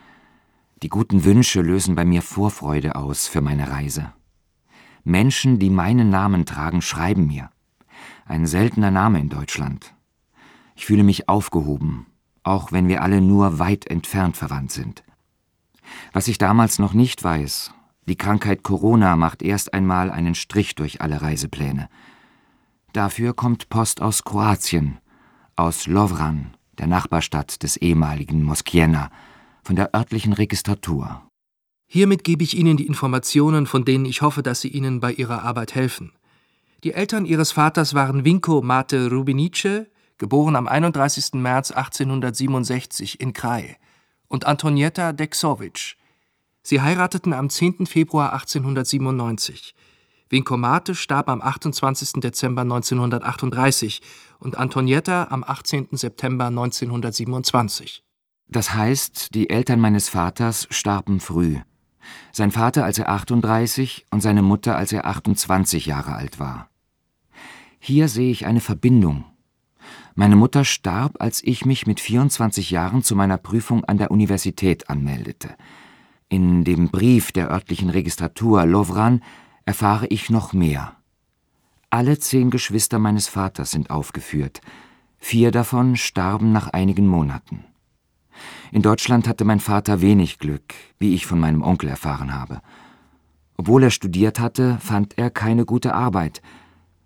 Die 0.82 0.88
guten 0.88 1.24
Wünsche 1.24 1.62
lösen 1.62 1.94
bei 1.94 2.04
mir 2.04 2.22
Vorfreude 2.22 2.96
aus 2.96 3.28
für 3.28 3.40
meine 3.40 3.70
Reise. 3.70 4.12
Menschen, 5.04 5.58
die 5.58 5.70
meinen 5.70 6.10
Namen 6.10 6.44
tragen, 6.44 6.82
schreiben 6.82 7.26
mir. 7.26 7.50
Ein 8.26 8.46
seltener 8.46 8.90
Name 8.90 9.20
in 9.20 9.28
Deutschland. 9.28 9.94
Ich 10.74 10.84
fühle 10.84 11.04
mich 11.04 11.28
aufgehoben, 11.28 12.06
auch 12.42 12.72
wenn 12.72 12.88
wir 12.88 13.02
alle 13.02 13.20
nur 13.20 13.58
weit 13.58 13.86
entfernt 13.86 14.36
verwandt 14.36 14.72
sind. 14.72 15.02
Was 16.12 16.28
ich 16.28 16.36
damals 16.36 16.78
noch 16.78 16.92
nicht 16.92 17.22
weiß 17.24 17.72
die 18.06 18.16
Krankheit 18.16 18.62
Corona 18.62 19.16
macht 19.16 19.42
erst 19.42 19.74
einmal 19.74 20.10
einen 20.10 20.34
Strich 20.34 20.74
durch 20.74 21.00
alle 21.00 21.22
Reisepläne. 21.22 21.88
Dafür 22.92 23.34
kommt 23.34 23.68
Post 23.68 24.00
aus 24.00 24.24
Kroatien, 24.24 24.98
aus 25.56 25.86
Lovran, 25.86 26.54
der 26.78 26.86
Nachbarstadt 26.86 27.62
des 27.62 27.76
ehemaligen 27.76 28.42
Moskiena, 28.42 29.10
von 29.62 29.76
der 29.76 29.94
örtlichen 29.94 30.32
Registratur. 30.32 31.22
Hiermit 31.88 32.24
gebe 32.24 32.42
ich 32.42 32.56
Ihnen 32.56 32.76
die 32.76 32.86
Informationen, 32.86 33.66
von 33.66 33.84
denen 33.84 34.06
ich 34.06 34.22
hoffe, 34.22 34.42
dass 34.42 34.60
sie 34.60 34.68
Ihnen 34.68 35.00
bei 35.00 35.12
Ihrer 35.12 35.42
Arbeit 35.42 35.74
helfen. 35.74 36.12
Die 36.84 36.92
Eltern 36.92 37.26
Ihres 37.26 37.52
Vaters 37.52 37.94
waren 37.94 38.24
Vinko 38.24 38.62
Mate 38.62 39.10
Rubinice, 39.10 39.86
geboren 40.18 40.56
am 40.56 40.66
31. 40.68 41.34
März 41.34 41.70
1867 41.70 43.20
in 43.20 43.32
Krai, 43.32 43.76
und 44.28 44.46
Antonietta 44.46 45.12
Deksovic. 45.12 45.96
Sie 46.68 46.80
heirateten 46.80 47.32
am 47.32 47.48
10. 47.48 47.86
Februar 47.86 48.32
1897. 48.32 49.72
Vinko 50.28 50.56
Mate 50.56 50.96
starb 50.96 51.28
am 51.28 51.40
28. 51.40 52.14
Dezember 52.20 52.62
1938 52.62 54.02
und 54.40 54.58
Antonietta 54.58 55.28
am 55.30 55.44
18. 55.44 55.90
September 55.92 56.46
1927. 56.46 58.02
Das 58.48 58.74
heißt, 58.74 59.32
die 59.36 59.48
Eltern 59.48 59.78
meines 59.78 60.08
Vaters 60.08 60.66
starben 60.70 61.20
früh. 61.20 61.58
Sein 62.32 62.50
Vater, 62.50 62.84
als 62.84 62.98
er 62.98 63.10
38 63.10 64.06
und 64.10 64.20
seine 64.20 64.42
Mutter, 64.42 64.76
als 64.76 64.92
er 64.92 65.06
28 65.06 65.86
Jahre 65.86 66.16
alt 66.16 66.40
war. 66.40 66.68
Hier 67.78 68.08
sehe 68.08 68.32
ich 68.32 68.44
eine 68.44 68.60
Verbindung. 68.60 69.24
Meine 70.16 70.34
Mutter 70.34 70.64
starb, 70.64 71.20
als 71.20 71.44
ich 71.44 71.64
mich 71.64 71.86
mit 71.86 72.00
24 72.00 72.72
Jahren 72.72 73.04
zu 73.04 73.14
meiner 73.14 73.38
Prüfung 73.38 73.84
an 73.84 73.98
der 73.98 74.10
Universität 74.10 74.90
anmeldete. 74.90 75.54
In 76.28 76.64
dem 76.64 76.88
Brief 76.88 77.30
der 77.30 77.50
örtlichen 77.50 77.88
Registratur 77.88 78.66
Lovran 78.66 79.22
erfahre 79.64 80.06
ich 80.08 80.28
noch 80.28 80.52
mehr. 80.52 80.96
Alle 81.88 82.18
zehn 82.18 82.50
Geschwister 82.50 82.98
meines 82.98 83.28
Vaters 83.28 83.70
sind 83.70 83.90
aufgeführt. 83.90 84.60
Vier 85.18 85.52
davon 85.52 85.96
starben 85.96 86.50
nach 86.50 86.68
einigen 86.68 87.06
Monaten. 87.06 87.64
In 88.72 88.82
Deutschland 88.82 89.28
hatte 89.28 89.44
mein 89.44 89.60
Vater 89.60 90.00
wenig 90.00 90.38
Glück, 90.38 90.74
wie 90.98 91.14
ich 91.14 91.26
von 91.26 91.38
meinem 91.38 91.62
Onkel 91.62 91.88
erfahren 91.88 92.34
habe. 92.34 92.60
Obwohl 93.56 93.84
er 93.84 93.90
studiert 93.90 94.40
hatte, 94.40 94.78
fand 94.80 95.16
er 95.16 95.30
keine 95.30 95.64
gute 95.64 95.94
Arbeit. 95.94 96.42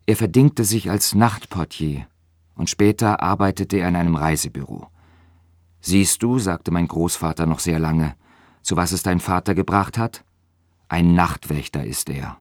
Er 0.07 0.17
verdingte 0.17 0.65
sich 0.65 0.91
als 0.91 1.15
Nachtportier 1.15 2.07
und 2.55 2.71
später 2.71 3.23
arbeitete 3.23 3.77
er 3.77 3.89
in 3.89 3.97
einem 3.97 4.17
Reisebüro. 4.17 4.89
Siehst 5.81 6.23
du, 6.23 6.39
sagte 6.39 6.71
mein 6.71 6.89
Großvater 6.89 7.47
noch 7.47 7.61
sehr 7.61 7.79
lange, 7.79 8.15
zu 8.63 8.77
was 8.77 8.93
es 8.93 9.03
dein 9.03 9.21
Vater 9.21 9.55
gebracht 9.55 9.99
hat? 9.99 10.25
Ein 10.89 11.15
Nachtwächter 11.15 11.85
ist 11.85 12.11
er. 12.11 12.39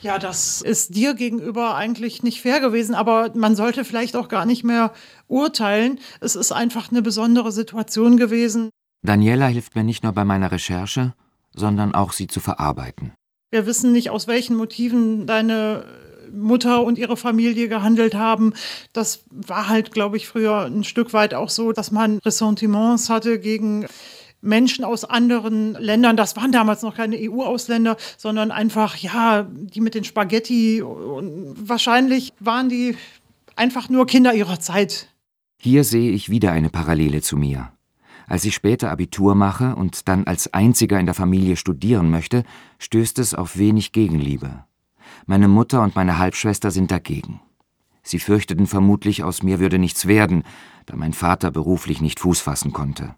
Ja, 0.00 0.18
das 0.18 0.62
ist 0.62 0.94
dir 0.94 1.14
gegenüber 1.14 1.74
eigentlich 1.74 2.22
nicht 2.22 2.40
fair 2.40 2.60
gewesen, 2.60 2.94
aber 2.94 3.32
man 3.34 3.56
sollte 3.56 3.84
vielleicht 3.84 4.14
auch 4.14 4.28
gar 4.28 4.46
nicht 4.46 4.62
mehr 4.62 4.92
urteilen. 5.26 5.98
Es 6.20 6.36
ist 6.36 6.52
einfach 6.52 6.90
eine 6.90 7.02
besondere 7.02 7.50
Situation 7.50 8.16
gewesen. 8.16 8.70
Daniela 9.02 9.46
hilft 9.46 9.74
mir 9.74 9.82
nicht 9.82 10.04
nur 10.04 10.12
bei 10.12 10.24
meiner 10.24 10.52
Recherche, 10.52 11.14
sondern 11.54 11.94
auch 11.94 12.12
sie 12.12 12.28
zu 12.28 12.40
verarbeiten. 12.40 13.12
Wir 13.50 13.66
wissen 13.66 13.92
nicht, 13.92 14.10
aus 14.10 14.28
welchen 14.28 14.56
Motiven 14.56 15.26
deine 15.26 15.84
Mutter 16.32 16.84
und 16.84 16.98
ihre 16.98 17.16
Familie 17.16 17.68
gehandelt 17.68 18.14
haben. 18.14 18.52
Das 18.92 19.24
war 19.30 19.68
halt, 19.68 19.92
glaube 19.92 20.16
ich, 20.16 20.28
früher 20.28 20.66
ein 20.66 20.84
Stück 20.84 21.12
weit 21.12 21.34
auch 21.34 21.48
so, 21.48 21.72
dass 21.72 21.90
man 21.90 22.18
Ressentiments 22.18 23.08
hatte 23.08 23.38
gegen 23.38 23.86
Menschen 24.40 24.84
aus 24.84 25.04
anderen 25.04 25.74
Ländern, 25.74 26.16
das 26.16 26.36
waren 26.36 26.52
damals 26.52 26.82
noch 26.82 26.94
keine 26.94 27.16
EU-Ausländer, 27.18 27.96
sondern 28.16 28.50
einfach, 28.50 28.96
ja, 28.96 29.42
die 29.42 29.80
mit 29.80 29.94
den 29.94 30.04
Spaghetti 30.04 30.82
und 30.82 31.56
wahrscheinlich 31.68 32.32
waren 32.38 32.68
die 32.68 32.96
einfach 33.56 33.88
nur 33.88 34.06
Kinder 34.06 34.34
ihrer 34.34 34.60
Zeit. 34.60 35.08
Hier 35.60 35.82
sehe 35.82 36.12
ich 36.12 36.30
wieder 36.30 36.52
eine 36.52 36.70
Parallele 36.70 37.20
zu 37.20 37.36
mir. 37.36 37.72
Als 38.28 38.44
ich 38.44 38.54
später 38.54 38.90
Abitur 38.90 39.34
mache 39.34 39.74
und 39.74 40.06
dann 40.06 40.24
als 40.24 40.52
einziger 40.52 41.00
in 41.00 41.06
der 41.06 41.14
Familie 41.14 41.56
studieren 41.56 42.10
möchte, 42.10 42.44
stößt 42.78 43.18
es 43.18 43.34
auf 43.34 43.56
wenig 43.56 43.92
Gegenliebe. 43.92 44.64
Meine 45.26 45.48
Mutter 45.48 45.82
und 45.82 45.96
meine 45.96 46.18
Halbschwester 46.18 46.70
sind 46.70 46.90
dagegen. 46.90 47.40
Sie 48.02 48.18
fürchteten 48.18 48.66
vermutlich, 48.66 49.24
aus 49.24 49.42
mir 49.42 49.58
würde 49.58 49.78
nichts 49.78 50.06
werden, 50.06 50.44
da 50.86 50.94
mein 50.96 51.12
Vater 51.12 51.50
beruflich 51.50 52.00
nicht 52.00 52.20
Fuß 52.20 52.40
fassen 52.40 52.72
konnte. 52.72 53.16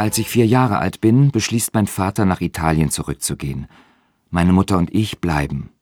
Als 0.00 0.16
ich 0.16 0.30
vier 0.30 0.46
Jahre 0.46 0.78
alt 0.78 1.02
bin, 1.02 1.30
beschließt 1.30 1.74
mein 1.74 1.86
Vater, 1.86 2.24
nach 2.24 2.40
Italien 2.40 2.88
zurückzugehen. 2.88 3.66
Meine 4.30 4.54
Mutter 4.54 4.78
und 4.78 4.94
ich 4.94 5.18
bleiben. 5.20 5.72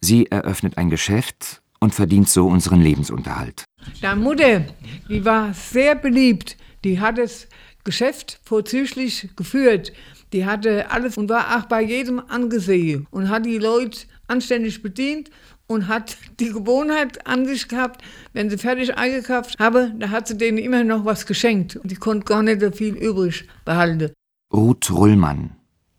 Sie 0.00 0.30
eröffnet 0.30 0.78
ein 0.78 0.90
Geschäft 0.90 1.60
und 1.80 1.92
verdient 1.92 2.28
so 2.28 2.46
unseren 2.46 2.80
Lebensunterhalt. 2.80 3.64
Deine 4.00 4.20
Mutter, 4.20 4.64
die 5.08 5.24
war 5.24 5.52
sehr 5.54 5.96
beliebt. 5.96 6.56
Die 6.84 7.00
hat 7.00 7.18
das 7.18 7.48
Geschäft 7.82 8.38
vorzüglich 8.44 9.30
geführt. 9.34 9.92
Die 10.32 10.46
hatte 10.46 10.92
alles 10.92 11.18
und 11.18 11.28
war 11.28 11.58
auch 11.58 11.64
bei 11.64 11.82
jedem 11.82 12.20
angesehen 12.20 13.08
und 13.10 13.28
hat 13.28 13.44
die 13.44 13.58
Leute 13.58 14.06
anständig 14.28 14.82
bedient 14.82 15.30
und 15.72 15.88
hat 15.88 16.16
die 16.38 16.52
Gewohnheit 16.52 17.26
an 17.26 17.46
sich 17.46 17.68
gehabt, 17.68 18.02
wenn 18.32 18.50
sie 18.50 18.58
fertig 18.58 18.96
eingekauft 18.96 19.58
habe, 19.58 19.92
da 19.98 20.10
hat 20.10 20.28
sie 20.28 20.36
denen 20.36 20.58
immer 20.58 20.84
noch 20.84 21.04
was 21.04 21.26
geschenkt 21.26 21.76
und 21.76 21.90
die 21.90 21.96
konnte 21.96 22.24
gar 22.24 22.42
nicht 22.42 22.60
so 22.60 22.70
viel 22.70 22.94
übrig 22.96 23.48
behalten. 23.64 24.12
Ruth 24.52 24.90
Rullmann, 24.90 25.56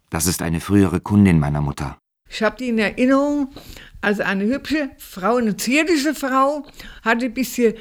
das 0.10 0.28
ist 0.28 0.42
eine 0.42 0.60
frühere 0.60 1.02
Kundin 1.02 1.40
meiner 1.40 1.62
Mutter. 1.62 1.98
Ich 2.30 2.42
habe 2.42 2.56
die 2.58 2.70
in 2.70 2.80
Erinnerung 2.80 3.50
als 4.02 4.20
eine 4.20 4.46
hübsche 4.46 4.90
Frau, 4.98 5.38
eine 5.38 5.56
zierliche 5.58 6.14
Frau, 6.14 6.66
hatte 7.04 7.26
ein 7.26 7.34
bisschen 7.34 7.74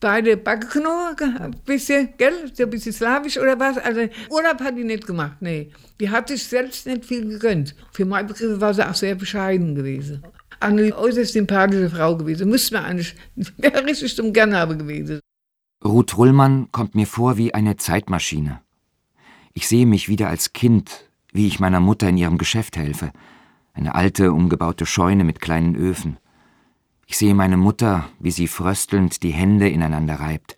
beide 0.00 0.36
Backknochen 0.36 1.16
gehabt, 1.16 1.40
ein 1.40 1.60
bisschen, 1.64 2.10
gell, 2.18 2.50
so 2.52 2.64
ein 2.64 2.70
bisschen 2.70 2.92
slawisch 2.92 3.38
oder 3.38 3.58
was. 3.58 3.78
Also 3.78 4.02
Urlaub 4.30 4.60
hat 4.60 4.76
die 4.76 4.84
nicht 4.84 5.06
gemacht, 5.06 5.38
nee. 5.40 5.72
Die 6.00 6.10
hat 6.10 6.28
sich 6.28 6.44
selbst 6.44 6.86
nicht 6.86 7.04
viel 7.04 7.28
gegönnt. 7.28 7.74
Für 7.92 8.04
meine 8.04 8.28
Begriffe 8.28 8.60
war 8.60 8.74
sie 8.74 8.88
auch 8.88 8.94
sehr 8.94 9.16
bescheiden 9.16 9.74
gewesen 9.74 10.22
eine 10.60 10.96
äußerst 10.96 11.32
sympathische 11.32 11.90
Frau 11.90 12.16
gewesen. 12.16 12.48
Müsste 12.48 12.74
man 12.74 12.84
eigentlich, 12.84 13.14
wäre 13.56 13.84
richtig 13.84 14.14
zum 14.14 14.32
Gernhabe 14.32 14.76
gewesen. 14.76 15.20
Ruth 15.84 16.16
Rullmann 16.16 16.70
kommt 16.72 16.94
mir 16.94 17.06
vor 17.06 17.36
wie 17.36 17.54
eine 17.54 17.76
Zeitmaschine. 17.76 18.60
Ich 19.52 19.68
sehe 19.68 19.86
mich 19.86 20.08
wieder 20.08 20.28
als 20.28 20.52
Kind, 20.52 21.08
wie 21.32 21.46
ich 21.46 21.60
meiner 21.60 21.80
Mutter 21.80 22.08
in 22.08 22.16
ihrem 22.16 22.38
Geschäft 22.38 22.76
helfe. 22.76 23.12
Eine 23.72 23.94
alte, 23.94 24.32
umgebaute 24.32 24.86
Scheune 24.86 25.24
mit 25.24 25.40
kleinen 25.40 25.76
Öfen. 25.76 26.18
Ich 27.06 27.16
sehe 27.16 27.34
meine 27.34 27.56
Mutter, 27.56 28.08
wie 28.18 28.32
sie 28.32 28.48
fröstelnd 28.48 29.22
die 29.22 29.30
Hände 29.30 29.68
ineinander 29.68 30.16
reibt. 30.16 30.56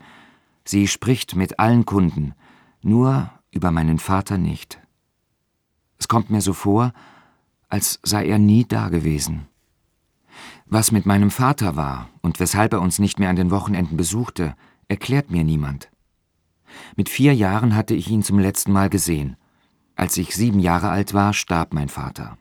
Sie 0.65 0.89
spricht 0.89 1.37
mit 1.37 1.59
allen 1.59 1.85
Kunden, 1.85 2.35
nur 2.83 3.31
über 3.51 3.71
meinen 3.71 3.99
Vater 3.99 4.39
nicht. 4.39 4.81
Es 5.99 6.09
kommt 6.09 6.31
mir 6.31 6.41
so 6.41 6.55
vor, 6.55 6.93
als 7.69 8.01
sei 8.03 8.27
er 8.27 8.39
nie 8.39 8.65
da 8.65 8.89
gewesen. 8.89 9.47
Was 10.73 10.93
mit 10.93 11.05
meinem 11.05 11.33
Vater 11.33 11.75
war 11.75 12.09
und 12.23 12.39
weshalb 12.39 12.73
er 12.73 12.81
uns 12.81 13.01
nicht 13.01 13.19
mehr 13.19 13.29
an 13.29 13.35
den 13.35 13.51
Wochenenden 13.51 13.97
besuchte, 13.97 14.55
erklärt 14.87 15.29
mir 15.29 15.43
niemand. 15.43 15.91
Mit 16.95 17.09
vier 17.09 17.35
Jahren 17.35 17.75
hatte 17.75 17.95
ich 17.95 18.09
ihn 18.09 18.23
zum 18.23 18.39
letzten 18.39 18.71
Mal 18.71 18.89
gesehen. 18.89 19.37
Als 19.97 20.17
ich 20.17 20.37
sieben 20.37 20.61
Jahre 20.61 20.89
alt 20.89 21.13
war, 21.13 21.33
starb 21.33 21.75
mein 21.75 21.89
Vater. 21.89 22.39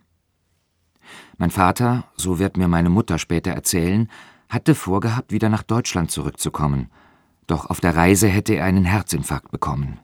Mein 1.40 1.50
Vater, 1.50 2.04
so 2.18 2.38
wird 2.38 2.56
mir 2.56 2.68
meine 2.68 2.92
Mutter 2.92 3.18
später 3.18 3.50
erzählen, 3.52 4.08
hatte 4.48 4.76
vorgehabt, 4.76 5.32
wieder 5.32 5.50
nach 5.50 5.64
Deutschland 5.64 6.12
zurückzukommen. 6.12 6.92
Doch 7.48 7.66
auf 7.72 7.80
der 7.80 7.96
Reise 7.96 8.28
hätte 8.28 8.54
er 8.54 8.66
einen 8.66 8.86
Herzinfarkt 8.86 9.50
bekommen. 9.50 10.00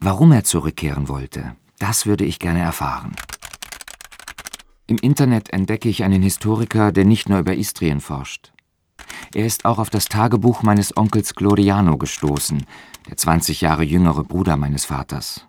Warum 0.00 0.32
er 0.32 0.44
zurückkehren 0.44 1.08
wollte, 1.08 1.56
das 1.78 2.04
würde 2.04 2.26
ich 2.26 2.38
gerne 2.38 2.60
erfahren. 2.60 3.12
Im 4.86 4.98
Internet 4.98 5.50
entdecke 5.50 5.88
ich 5.88 6.02
einen 6.04 6.22
Historiker, 6.22 6.92
der 6.92 7.04
nicht 7.04 7.28
nur 7.28 7.38
über 7.38 7.54
Istrien 7.54 8.00
forscht. 8.00 8.52
Er 9.34 9.46
ist 9.46 9.64
auch 9.64 9.78
auf 9.78 9.90
das 9.90 10.06
Tagebuch 10.06 10.62
meines 10.62 10.96
Onkels 10.96 11.34
Gloriano 11.34 11.96
gestoßen, 11.96 12.64
der 13.08 13.16
20 13.16 13.60
Jahre 13.60 13.84
jüngere 13.84 14.24
Bruder 14.24 14.56
meines 14.56 14.84
Vaters. 14.84 15.46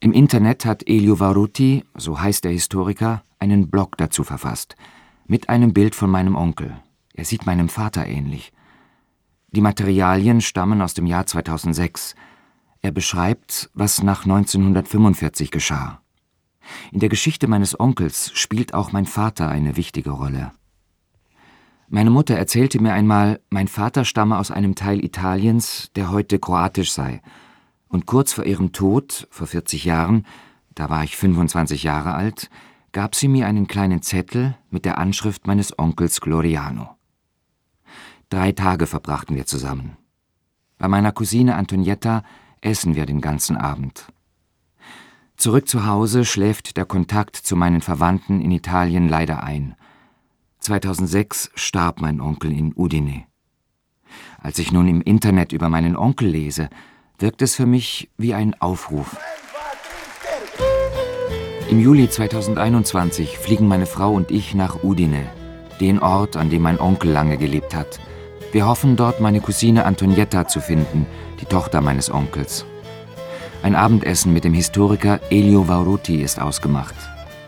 Im 0.00 0.12
Internet 0.12 0.64
hat 0.64 0.88
Elio 0.88 1.20
Varuti, 1.20 1.84
so 1.94 2.20
heißt 2.20 2.44
der 2.44 2.52
Historiker, 2.52 3.22
einen 3.38 3.70
Blog 3.70 3.96
dazu 3.96 4.24
verfasst, 4.24 4.76
mit 5.26 5.48
einem 5.48 5.72
Bild 5.72 5.94
von 5.94 6.10
meinem 6.10 6.34
Onkel. 6.34 6.76
Er 7.14 7.24
sieht 7.24 7.46
meinem 7.46 7.68
Vater 7.68 8.06
ähnlich. 8.06 8.52
Die 9.50 9.60
Materialien 9.60 10.40
stammen 10.40 10.82
aus 10.82 10.94
dem 10.94 11.06
Jahr 11.06 11.26
2006. 11.26 12.16
Er 12.82 12.90
beschreibt, 12.90 13.70
was 13.72 14.02
nach 14.02 14.24
1945 14.24 15.50
geschah. 15.50 16.00
In 16.92 17.00
der 17.00 17.08
Geschichte 17.08 17.46
meines 17.46 17.78
Onkels 17.78 18.30
spielt 18.34 18.74
auch 18.74 18.92
mein 18.92 19.06
Vater 19.06 19.48
eine 19.48 19.76
wichtige 19.76 20.10
Rolle. 20.10 20.52
Meine 21.88 22.10
Mutter 22.10 22.34
erzählte 22.34 22.80
mir 22.80 22.92
einmal, 22.92 23.40
mein 23.50 23.68
Vater 23.68 24.04
stamme 24.04 24.38
aus 24.38 24.50
einem 24.50 24.74
Teil 24.74 25.04
Italiens, 25.04 25.90
der 25.96 26.10
heute 26.10 26.38
kroatisch 26.38 26.92
sei. 26.92 27.20
Und 27.88 28.06
kurz 28.06 28.32
vor 28.32 28.44
ihrem 28.44 28.72
Tod, 28.72 29.28
vor 29.30 29.46
40 29.46 29.84
Jahren, 29.84 30.26
da 30.74 30.90
war 30.90 31.04
ich 31.04 31.16
25 31.16 31.82
Jahre 31.84 32.14
alt, 32.14 32.50
gab 32.92 33.14
sie 33.14 33.28
mir 33.28 33.46
einen 33.46 33.66
kleinen 33.66 34.02
Zettel 34.02 34.56
mit 34.70 34.84
der 34.84 34.98
Anschrift 34.98 35.46
meines 35.46 35.78
Onkels 35.78 36.20
Gloriano. 36.20 36.96
Drei 38.30 38.52
Tage 38.52 38.86
verbrachten 38.86 39.36
wir 39.36 39.46
zusammen. 39.46 39.96
Bei 40.78 40.88
meiner 40.88 41.12
Cousine 41.12 41.54
Antonietta 41.56 42.24
essen 42.60 42.96
wir 42.96 43.06
den 43.06 43.20
ganzen 43.20 43.56
Abend. 43.56 44.06
Zurück 45.36 45.68
zu 45.68 45.86
Hause 45.86 46.24
schläft 46.24 46.76
der 46.76 46.84
Kontakt 46.84 47.36
zu 47.36 47.56
meinen 47.56 47.80
Verwandten 47.80 48.40
in 48.40 48.50
Italien 48.50 49.08
leider 49.08 49.42
ein. 49.42 49.74
2006 50.60 51.50
starb 51.54 52.00
mein 52.00 52.20
Onkel 52.20 52.52
in 52.52 52.72
Udine. 52.74 53.24
Als 54.40 54.58
ich 54.58 54.72
nun 54.72 54.88
im 54.88 55.02
Internet 55.02 55.52
über 55.52 55.68
meinen 55.68 55.96
Onkel 55.96 56.28
lese, 56.28 56.70
wirkt 57.18 57.42
es 57.42 57.54
für 57.54 57.66
mich 57.66 58.10
wie 58.16 58.32
ein 58.32 58.54
Aufruf. 58.60 59.16
Im 61.68 61.80
Juli 61.80 62.08
2021 62.08 63.38
fliegen 63.38 63.66
meine 63.66 63.86
Frau 63.86 64.12
und 64.12 64.30
ich 64.30 64.54
nach 64.54 64.84
Udine, 64.84 65.26
den 65.80 65.98
Ort, 65.98 66.36
an 66.36 66.48
dem 66.48 66.62
mein 66.62 66.78
Onkel 66.78 67.10
lange 67.10 67.36
gelebt 67.36 67.74
hat. 67.74 68.00
Wir 68.52 68.66
hoffen 68.66 68.96
dort 68.96 69.20
meine 69.20 69.40
Cousine 69.40 69.84
Antonietta 69.84 70.46
zu 70.46 70.60
finden, 70.60 71.06
die 71.40 71.46
Tochter 71.46 71.80
meines 71.80 72.10
Onkels. 72.10 72.64
Ein 73.64 73.76
Abendessen 73.76 74.34
mit 74.34 74.44
dem 74.44 74.52
Historiker 74.52 75.20
Elio 75.30 75.68
Vauruti 75.68 76.22
ist 76.22 76.38
ausgemacht. 76.38 76.94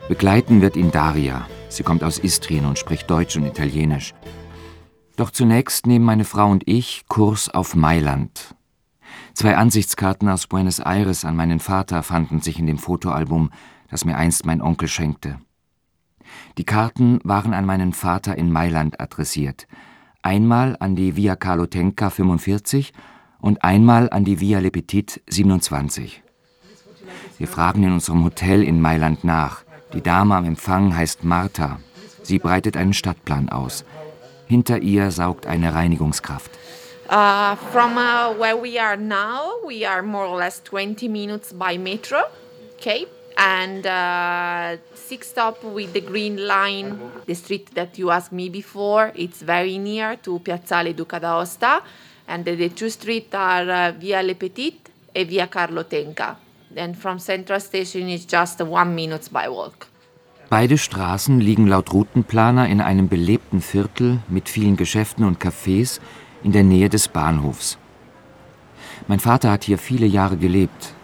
Begleiten 0.09 0.63
wird 0.63 0.75
ihn 0.75 0.91
Daria. 0.91 1.47
Sie 1.69 1.83
kommt 1.83 2.03
aus 2.03 2.19
Istrien 2.19 2.65
und 2.65 2.79
spricht 2.79 3.11
Deutsch 3.11 3.37
und 3.37 3.45
Italienisch. 3.45 4.15
Doch 5.17 5.31
zunächst 5.31 5.87
nehmen 5.87 6.07
meine 6.07 6.25
Frau 6.25 6.51
und 6.51 6.67
ich 6.67 7.05
Kurs 7.09 7.51
auf 7.51 7.75
Mailand. 7.75 8.55
Zwei 9.35 9.59
Ansichtskarten 9.59 10.31
aus 10.31 10.47
Buenos 10.47 10.79
Aires 10.79 11.27
an 11.27 11.37
meinen 11.37 11.61
Vater 11.61 12.03
fanden 12.03 12.41
sich 12.41 12.59
in 12.59 12.67
dem 12.67 12.79
Fotoalbum, 12.79 13.51
das 13.91 14.07
mir 14.07 14.17
einst 14.17 14.47
mein 14.47 14.63
Onkel 14.63 14.89
schenkte. 14.89 15.39
Die 16.57 16.65
Karten 16.65 17.21
waren 17.25 17.53
an 17.53 17.67
meinen 17.67 17.93
Vater 17.93 18.39
in 18.39 18.51
Mailand 18.51 19.03
adressiert. 19.03 19.67
Einmal 20.23 20.79
an 20.81 20.97
die 20.97 21.15
Via 21.15 21.37
Carlo 21.37 21.67
Tenca 21.67 22.09
45 22.09 22.95
und 23.41 23.63
einmal 23.63 24.11
an 24.11 24.25
die 24.25 24.41
Via 24.41 24.59
Le 24.59 24.71
Petit 24.71 25.21
27. 25.29 26.23
Wir 27.39 27.49
fragen 27.49 27.83
in 27.83 27.93
unserem 27.93 28.25
Hotel 28.25 28.63
in 28.63 28.81
Mailand 28.81 29.25
nach. 29.25 29.63
Die 29.93 30.01
Dame 30.01 30.35
am 30.35 30.45
Empfang 30.45 30.97
heißt 30.97 31.25
Martha. 31.25 31.81
Sie 32.23 32.39
breitet 32.39 32.77
einen 32.77 32.95
Stadtplan 32.95 33.49
aus. 33.49 33.85
Hinter 34.47 34.79
ihr 34.79 35.11
saugt 35.11 35.47
eine 35.47 35.75
Reinigungskraft. 35.75 36.51
Uh, 37.09 37.55
from 37.71 37.97
uh, 37.97 38.35
where 38.37 38.57
we 38.57 38.81
are 38.81 38.97
now, 38.97 39.61
we 39.65 39.87
are 39.87 40.03
more 40.03 40.27
or 40.27 40.39
less 40.39 40.61
20 40.65 41.09
minutes 41.09 41.53
by 41.53 41.79
metro, 41.79 42.19
okay? 42.79 43.07
And 43.37 43.87
uh, 43.87 44.83
six 44.95 45.29
stop 45.29 45.63
with 45.63 45.93
the 45.93 46.01
green 46.01 46.37
line, 46.37 46.99
the 47.27 47.35
street 47.35 47.75
that 47.75 47.97
you 47.97 48.11
asked 48.11 48.33
me 48.33 48.49
before, 48.49 49.13
it's 49.15 49.41
very 49.41 49.79
near 49.79 50.17
to 50.25 50.41
Piazzale 50.41 50.97
Duca 50.97 51.21
d'Aosta. 51.21 51.83
And 52.29 52.45
the, 52.45 52.69
two 52.71 52.91
streets 52.91 53.35
are 53.35 53.91
uh, 53.91 54.01
Via 54.01 54.23
Le 54.23 54.35
Petit 54.35 54.81
e 55.15 55.25
Via 55.25 55.47
Carlo 55.47 55.85
Tenca. 55.85 56.37
And 56.77 56.97
from 56.97 57.19
Central 57.19 57.61
Station 57.61 58.09
is 58.09 58.27
just 58.27 58.61
one 58.61 58.95
minute 58.95 59.31
by 59.33 59.49
walk. 59.49 59.87
Beide 60.49 60.79
Straßen 60.79 61.41
liegen 61.41 61.67
laut 61.67 61.93
Routenplaner 61.93 62.69
in 62.69 62.81
einem 62.81 63.09
belebten 63.09 63.61
Viertel 63.61 64.21
mit 64.29 64.49
vielen 64.49 64.77
Geschäften 64.77 65.25
und 65.25 65.41
Cafés 65.41 66.01
in 66.45 66.53
der 66.53 66.63
Nähe 66.63 66.89
des 66.89 67.09
Bahnhofs. 67.09 67.79
Mein 69.09 69.21
Vater 69.21 69.51
hat 69.51 69.65
hier 69.65 69.79
viele 69.79 70.07
Jahre 70.07 70.37
gelebt. 70.37 70.95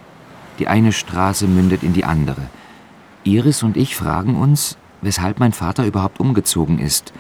Die 0.58 0.68
eine 0.68 0.92
Straße 0.92 1.46
mündet 1.46 1.82
in 1.82 1.92
die 1.92 2.04
andere. 2.04 2.42
Iris 3.24 3.62
und 3.62 3.76
ich 3.76 3.96
fragen 3.96 4.36
uns, 4.36 4.76
weshalb 5.00 5.40
mein 5.40 5.52
Vater 5.52 5.86
überhaupt 5.86 6.20
umgezogen 6.20 6.78
ist. 6.78 7.12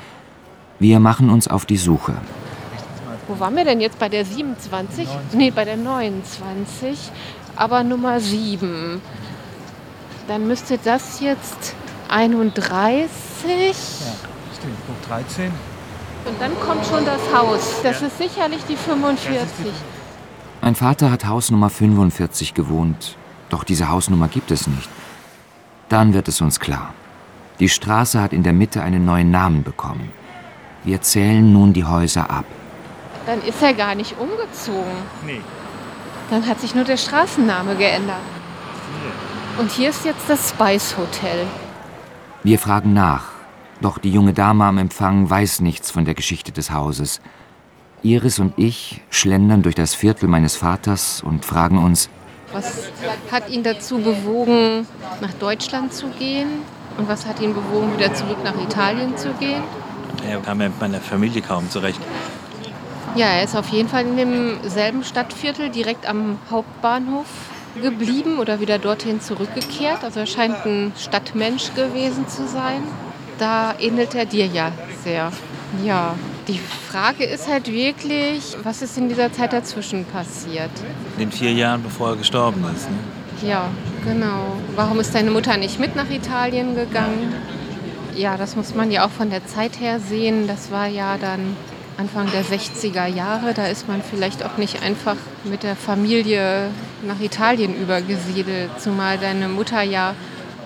Wir 0.78 1.00
machen 1.00 1.30
uns 1.30 1.48
auf 1.48 1.66
die 1.66 1.76
Suche. 1.76 2.14
Wo 3.32 3.40
waren 3.40 3.56
wir 3.56 3.64
denn 3.64 3.80
jetzt? 3.80 3.98
Bei 3.98 4.10
der 4.10 4.26
27? 4.26 5.08
Nee, 5.32 5.50
bei 5.50 5.64
der 5.64 5.78
29. 5.78 6.98
Aber 7.56 7.82
Nummer 7.82 8.20
7. 8.20 9.00
Dann 10.28 10.46
müsste 10.46 10.76
das 10.76 11.20
jetzt 11.20 11.74
31. 12.10 12.84
Ja, 12.98 13.72
stimmt. 14.54 14.86
Punkt 14.86 15.08
13. 15.08 15.50
Und 16.26 16.40
dann 16.42 16.52
kommt 16.60 16.84
schon 16.84 17.06
das 17.06 17.20
Haus. 17.34 17.80
Das 17.82 18.02
ist 18.02 18.18
sicherlich 18.18 18.64
die 18.68 18.76
45. 18.76 19.40
Mein 20.60 20.74
Vater 20.74 21.10
hat 21.10 21.24
Haus 21.24 21.50
Nummer 21.50 21.70
45 21.70 22.52
gewohnt, 22.52 23.16
doch 23.48 23.64
diese 23.64 23.88
Hausnummer 23.88 24.28
gibt 24.28 24.50
es 24.50 24.66
nicht. 24.66 24.90
Dann 25.88 26.12
wird 26.12 26.28
es 26.28 26.42
uns 26.42 26.60
klar. 26.60 26.92
Die 27.60 27.70
Straße 27.70 28.20
hat 28.20 28.34
in 28.34 28.42
der 28.42 28.52
Mitte 28.52 28.82
einen 28.82 29.06
neuen 29.06 29.30
Namen 29.30 29.62
bekommen. 29.62 30.12
Wir 30.84 31.00
zählen 31.00 31.50
nun 31.50 31.72
die 31.72 31.84
Häuser 31.84 32.30
ab. 32.30 32.44
Dann 33.26 33.42
ist 33.42 33.62
er 33.62 33.74
gar 33.74 33.94
nicht 33.94 34.16
umgezogen. 34.18 34.92
Nee. 35.24 35.40
Dann 36.30 36.46
hat 36.46 36.60
sich 36.60 36.74
nur 36.74 36.84
der 36.84 36.96
Straßenname 36.96 37.76
geändert. 37.76 38.16
Und 39.58 39.70
hier 39.70 39.90
ist 39.90 40.04
jetzt 40.04 40.28
das 40.28 40.50
Spice 40.50 40.96
Hotel. 40.96 41.46
Wir 42.42 42.58
fragen 42.58 42.94
nach, 42.94 43.24
doch 43.80 43.98
die 43.98 44.10
junge 44.10 44.32
Dame 44.32 44.64
am 44.64 44.78
Empfang 44.78 45.28
weiß 45.28 45.60
nichts 45.60 45.90
von 45.90 46.04
der 46.04 46.14
Geschichte 46.14 46.52
des 46.52 46.70
Hauses. 46.70 47.20
Iris 48.02 48.40
und 48.40 48.54
ich 48.56 49.00
schlendern 49.10 49.62
durch 49.62 49.74
das 49.74 49.94
Viertel 49.94 50.28
meines 50.28 50.56
Vaters 50.56 51.22
und 51.22 51.44
fragen 51.44 51.78
uns, 51.78 52.08
Was 52.52 52.90
hat 53.30 53.48
ihn 53.48 53.62
dazu 53.62 53.98
bewogen, 53.98 54.86
nach 55.20 55.32
Deutschland 55.34 55.92
zu 55.94 56.08
gehen? 56.18 56.48
Und 56.98 57.08
was 57.08 57.26
hat 57.26 57.40
ihn 57.40 57.54
bewogen, 57.54 57.96
wieder 57.96 58.12
zurück 58.14 58.38
nach 58.42 58.60
Italien 58.60 59.16
zu 59.16 59.32
gehen? 59.34 59.62
Er 60.28 60.38
kam 60.40 60.60
ja 60.60 60.68
mit 60.68 60.80
meiner 60.80 61.00
Familie 61.00 61.42
kaum 61.42 61.70
zurecht. 61.70 62.00
Ja, 63.14 63.26
er 63.26 63.44
ist 63.44 63.54
auf 63.54 63.68
jeden 63.68 63.90
Fall 63.90 64.06
in 64.06 64.16
demselben 64.16 65.04
Stadtviertel 65.04 65.68
direkt 65.68 66.08
am 66.08 66.38
Hauptbahnhof 66.50 67.26
geblieben 67.80 68.38
oder 68.38 68.58
wieder 68.60 68.78
dorthin 68.78 69.20
zurückgekehrt. 69.20 70.02
Also 70.02 70.20
er 70.20 70.26
scheint 70.26 70.64
ein 70.64 70.92
Stadtmensch 70.96 71.74
gewesen 71.74 72.26
zu 72.26 72.46
sein. 72.48 72.82
Da 73.38 73.74
ähnelt 73.78 74.14
er 74.14 74.24
dir 74.24 74.46
ja 74.46 74.72
sehr. 75.04 75.30
Ja, 75.84 76.14
die 76.48 76.58
Frage 76.58 77.24
ist 77.24 77.48
halt 77.48 77.70
wirklich, 77.70 78.56
was 78.62 78.80
ist 78.80 78.96
in 78.96 79.10
dieser 79.10 79.30
Zeit 79.30 79.52
dazwischen 79.52 80.06
passiert? 80.06 80.70
In 81.16 81.24
den 81.24 81.32
vier 81.32 81.52
Jahren, 81.52 81.82
bevor 81.82 82.10
er 82.10 82.16
gestorben 82.16 82.64
ist. 82.74 82.88
Ne? 82.88 83.48
Ja, 83.48 83.68
genau. 84.04 84.56
Warum 84.74 85.00
ist 85.00 85.14
deine 85.14 85.30
Mutter 85.30 85.58
nicht 85.58 85.78
mit 85.78 85.96
nach 85.96 86.10
Italien 86.10 86.74
gegangen? 86.74 87.34
Ja, 88.16 88.36
das 88.36 88.56
muss 88.56 88.74
man 88.74 88.90
ja 88.90 89.04
auch 89.04 89.10
von 89.10 89.28
der 89.28 89.46
Zeit 89.46 89.80
her 89.80 90.00
sehen. 90.00 90.46
Das 90.46 90.70
war 90.70 90.86
ja 90.86 91.16
dann 91.18 91.56
Anfang 91.96 92.30
der 92.30 92.44
60er 92.44 93.06
Jahre. 93.06 93.54
Da 93.54 93.66
ist 93.66 93.88
man 93.88 94.02
vielleicht 94.02 94.44
auch 94.44 94.56
nicht 94.56 94.82
einfach 94.82 95.16
mit 95.44 95.62
der 95.62 95.76
Familie 95.76 96.68
nach 97.06 97.20
Italien 97.20 97.74
übergesiedelt, 97.74 98.70
zumal 98.78 99.18
deine 99.18 99.48
Mutter 99.48 99.82
ja 99.82 100.14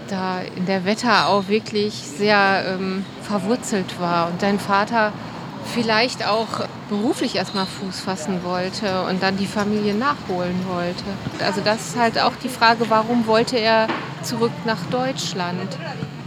da 0.09 0.41
in 0.41 0.67
der 0.67 0.85
Wetterau 0.85 1.49
wirklich 1.49 1.95
sehr 1.95 2.65
ähm, 2.69 3.05
verwurzelt 3.23 3.99
war 3.99 4.29
und 4.29 4.41
dein 4.41 4.59
Vater 4.61 5.12
vielleicht 5.75 6.27
auch 6.27 6.67
beruflich 6.89 7.35
erstmal 7.35 7.67
Fuß 7.67 8.01
fassen 8.01 8.45
wollte 8.45 9.03
und 9.03 9.23
dann 9.23 9.37
die 9.37 9.47
Familie 9.47 9.95
nachholen 9.95 10.65
wollte. 10.69 11.05
Also 11.45 11.61
das 11.61 11.89
ist 11.89 11.99
halt 11.99 12.21
auch 12.21 12.35
die 12.43 12.49
Frage, 12.49 12.89
warum 12.89 13.27
wollte 13.27 13.59
er 13.59 13.89
zurück 14.23 14.53
nach 14.65 14.79
Deutschland? 14.91 15.77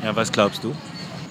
Ja, 0.03 0.15
was 0.15 0.31
glaubst 0.31 0.63
du? 0.63 0.75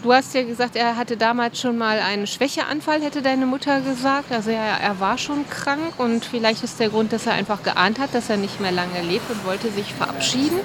Du 0.00 0.12
hast 0.12 0.32
ja 0.32 0.44
gesagt, 0.44 0.76
er 0.76 0.96
hatte 0.96 1.16
damals 1.16 1.60
schon 1.60 1.76
mal 1.76 1.98
einen 1.98 2.28
Schwächeanfall, 2.28 3.02
hätte 3.02 3.20
deine 3.20 3.46
Mutter 3.46 3.80
gesagt. 3.80 4.30
Also 4.30 4.50
er, 4.50 4.78
er 4.80 5.00
war 5.00 5.18
schon 5.18 5.48
krank 5.50 5.98
und 5.98 6.24
vielleicht 6.24 6.62
ist 6.62 6.78
der 6.78 6.90
Grund, 6.90 7.12
dass 7.12 7.26
er 7.26 7.32
einfach 7.32 7.64
geahnt 7.64 7.98
hat, 7.98 8.14
dass 8.14 8.30
er 8.30 8.36
nicht 8.36 8.60
mehr 8.60 8.70
lange 8.70 9.02
lebt 9.02 9.28
und 9.28 9.44
wollte 9.44 9.72
sich 9.72 9.92
verabschieden. 9.92 10.60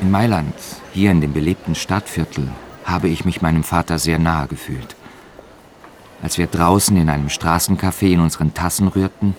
In 0.00 0.12
Mailand, 0.12 0.54
hier 0.92 1.10
in 1.10 1.20
dem 1.20 1.32
belebten 1.32 1.74
Stadtviertel, 1.74 2.48
habe 2.84 3.08
ich 3.08 3.24
mich 3.24 3.42
meinem 3.42 3.64
Vater 3.64 3.98
sehr 3.98 4.20
nahe 4.20 4.46
gefühlt. 4.46 4.94
Als 6.22 6.38
wir 6.38 6.46
draußen 6.46 6.96
in 6.96 7.10
einem 7.10 7.26
Straßencafé 7.26 8.12
in 8.12 8.20
unseren 8.20 8.54
Tassen 8.54 8.86
rührten, 8.86 9.34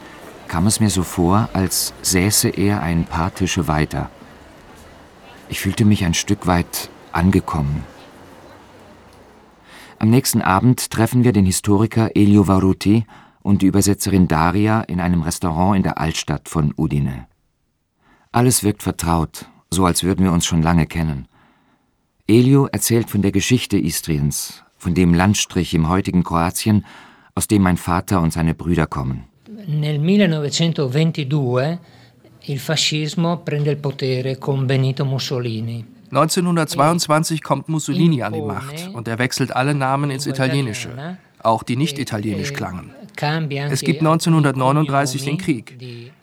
kam 0.50 0.68
es 0.68 0.82
mir 0.82 0.90
so 0.90 1.04
vor, 1.04 1.48
als 1.54 1.94
säße 2.02 2.50
er 2.50 2.82
ein 2.82 3.06
paar 3.06 3.34
Tische 3.34 3.70
weiter. 3.70 4.10
Ich 5.48 5.62
fühlte 5.62 5.86
mich 5.86 6.04
ein 6.04 6.14
Stück 6.14 6.48
weit 6.48 6.90
angekommen. 7.14 7.86
Am 10.00 10.12
nächsten 10.12 10.42
Abend 10.42 10.92
treffen 10.92 11.24
wir 11.24 11.34
den 11.34 11.46
Historiker 11.46 12.16
Elio 12.16 12.48
Varuti 12.48 13.06
und 13.42 13.64
die 13.64 13.66
Übersetzerin 13.66 14.28
Daria 14.28 14.82
in 14.82 15.00
einem 15.00 15.24
Restaurant 15.24 15.76
in 15.76 15.84
der 15.84 15.98
Altstadt 15.98 16.50
von 16.50 16.72
Udine. 16.78 17.26
Alles 18.32 18.64
wirkt 18.64 18.84
vertraut, 18.84 19.46
so 19.72 19.86
als 19.86 20.04
würden 20.04 20.24
wir 20.24 20.32
uns 20.32 20.46
schon 20.46 20.62
lange 20.62 20.86
kennen. 20.86 21.28
Elio 22.28 22.68
erzählt 22.68 23.10
von 23.10 23.24
der 23.24 23.32
Geschichte 23.32 23.78
Istriens, 23.78 24.64
von 24.78 24.94
dem 24.94 25.16
Landstrich 25.16 25.74
im 25.74 25.90
heutigen 25.90 26.24
Kroatien, 26.24 26.86
aus 27.34 27.48
dem 27.48 27.64
mein 27.64 27.78
Vater 27.78 28.22
und 28.22 28.32
seine 28.32 28.54
Brüder 28.54 28.86
kommen. 28.86 29.24
Nel 29.66 30.00
1922 30.00 31.80
il 32.50 32.60
fascismo 32.60 33.38
prende 33.40 33.72
il 33.72 33.78
potere 33.78 34.38
con 34.38 34.66
Benito 34.68 35.06
Mussolini. 35.06 35.97
1922 36.10 37.44
kommt 37.44 37.68
Mussolini 37.68 38.24
an 38.24 38.34
die 38.34 38.42
Macht 38.42 38.90
und 38.94 39.08
er 39.08 39.20
wechselt 39.20 39.56
alle 39.56 39.76
Namen 39.76 40.10
ins 40.10 40.26
Italienische, 40.26 41.18
auch 41.44 41.64
die 41.64 41.76
nicht 41.76 42.00
italienisch 42.00 42.54
klangen. 42.54 42.92
Es 43.70 43.82
gibt 43.82 44.00
1939 44.00 45.24
den 45.24 45.38
Krieg. 45.38 45.78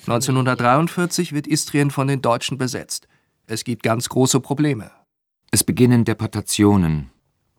1943 0.07 1.33
wird 1.33 1.47
Istrien 1.47 1.91
von 1.91 2.09
den 2.09 2.23
Deutschen 2.23 2.57
besetzt. 2.57 3.09
Es 3.47 3.65
gibt 3.65 3.83
ganz 3.83 4.09
große 4.09 4.41
Probleme. 4.41 4.91
Es 5.51 5.65
beginnen 5.65 6.05
Deportationen. 6.05 7.11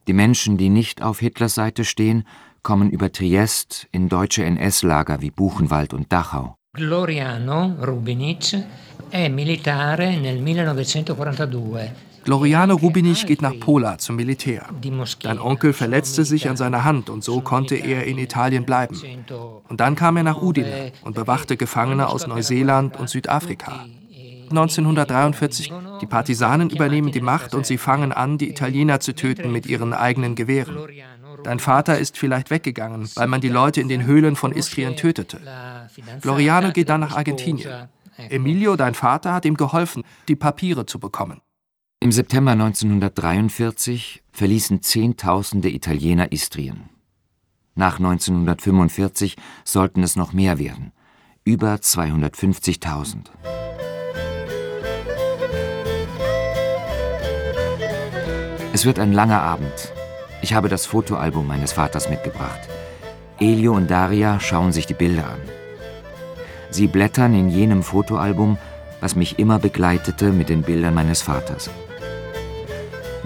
Die 0.08 0.14
Menschen, 0.14 0.58
die 0.58 0.70
nicht 0.70 1.02
auf 1.02 1.20
Hitlers 1.20 1.56
Seite 1.56 1.86
stehen, 1.86 2.26
kommen 2.64 2.90
über 2.90 3.12
Triest 3.12 3.88
in 3.92 4.10
deutsche 4.10 4.44
NS-Lager 4.44 5.22
wie 5.22 5.32
Buchenwald 5.32 5.94
und 5.94 6.12
Dachau. 6.12 6.56
Gloriano 6.74 7.76
Rubinic 7.82 8.58
è 9.10 9.30
militare 9.30 10.18
nel 10.18 10.40
1942. 10.40 12.15
Gloriano 12.26 12.76
Rubinich 12.76 13.28
geht 13.28 13.44
nach 13.44 13.58
Pola 13.60 14.00
zum 14.00 14.16
Militär. 14.16 14.66
Dein 15.22 15.40
Onkel 15.40 15.74
verletzte 15.74 16.26
sich 16.26 16.50
an 16.50 16.58
seiner 16.58 16.84
Hand 16.84 17.10
und 17.12 17.24
so 17.24 17.40
konnte 17.42 17.76
er 17.76 18.06
in 18.06 18.18
Italien 18.18 18.66
bleiben. 18.66 19.00
Und 19.70 19.80
dann 19.80 19.96
kam 19.96 20.18
er 20.18 20.24
nach 20.24 20.42
Udine 20.42 20.92
und 21.04 21.16
bewachte 21.16 21.56
Gefangene 21.56 22.08
aus 22.08 22.26
Neuseeland 22.26 22.98
und 23.00 23.10
Südafrika. 23.10 23.86
1943, 24.50 25.72
die 26.02 26.06
Partisanen 26.08 26.70
übernehmen 26.70 27.12
die 27.12 27.22
Macht 27.22 27.54
und 27.54 27.66
sie 27.66 27.78
fangen 27.78 28.12
an, 28.12 28.38
die 28.38 28.50
Italiener 28.50 29.00
zu 29.00 29.14
töten 29.14 29.52
mit 29.52 29.68
ihren 29.68 29.94
eigenen 29.94 30.36
Gewehren. 30.36 30.78
Dein 31.44 31.60
Vater 31.60 32.00
ist 32.00 32.18
vielleicht 32.18 32.50
weggegangen, 32.50 33.08
weil 33.16 33.28
man 33.28 33.42
die 33.42 33.50
Leute 33.50 33.82
in 33.82 33.88
den 33.88 34.06
Höhlen 34.06 34.36
von 34.36 34.52
Istrien 34.52 34.96
tötete. 34.96 35.40
Gloriano 36.22 36.72
geht 36.72 36.90
dann 36.90 37.02
nach 37.02 37.16
Argentinien. 37.16 37.88
Emilio, 38.18 38.76
dein 38.76 38.96
Vater, 38.96 39.34
hat 39.34 39.46
ihm 39.46 39.58
geholfen, 39.58 40.04
die 40.28 40.36
Papiere 40.36 40.86
zu 40.86 41.00
bekommen. 41.00 41.42
Im 42.06 42.12
September 42.12 42.52
1943 42.52 44.22
verließen 44.32 44.84
Zehntausende 44.84 45.72
Italiener 45.72 46.32
Istrien. 46.32 46.88
Nach 47.74 47.98
1945 47.98 49.36
sollten 49.64 50.04
es 50.04 50.16
noch 50.16 50.32
mehr 50.32 50.60
werden, 50.60 50.92
über 51.46 51.74
250.000. 51.74 53.22
Es 58.72 58.86
wird 58.86 59.00
ein 59.00 59.12
langer 59.12 59.42
Abend. 59.42 59.92
Ich 60.44 60.54
habe 60.54 60.70
das 60.70 60.86
Fotoalbum 60.86 61.48
meines 61.48 61.74
Vaters 61.74 62.08
mitgebracht. 62.08 62.70
Elio 63.40 63.76
und 63.76 63.90
Daria 63.90 64.40
schauen 64.40 64.74
sich 64.74 64.86
die 64.86 64.94
Bilder 64.94 65.26
an. 65.26 65.42
Sie 66.70 66.86
blättern 66.86 67.34
in 67.34 67.50
jenem 67.50 67.82
Fotoalbum, 67.82 68.60
was 69.02 69.16
mich 69.16 69.40
immer 69.40 69.58
begleitete 69.58 70.32
mit 70.32 70.50
den 70.50 70.62
Bildern 70.62 70.94
meines 70.94 71.24
Vaters. 71.24 71.72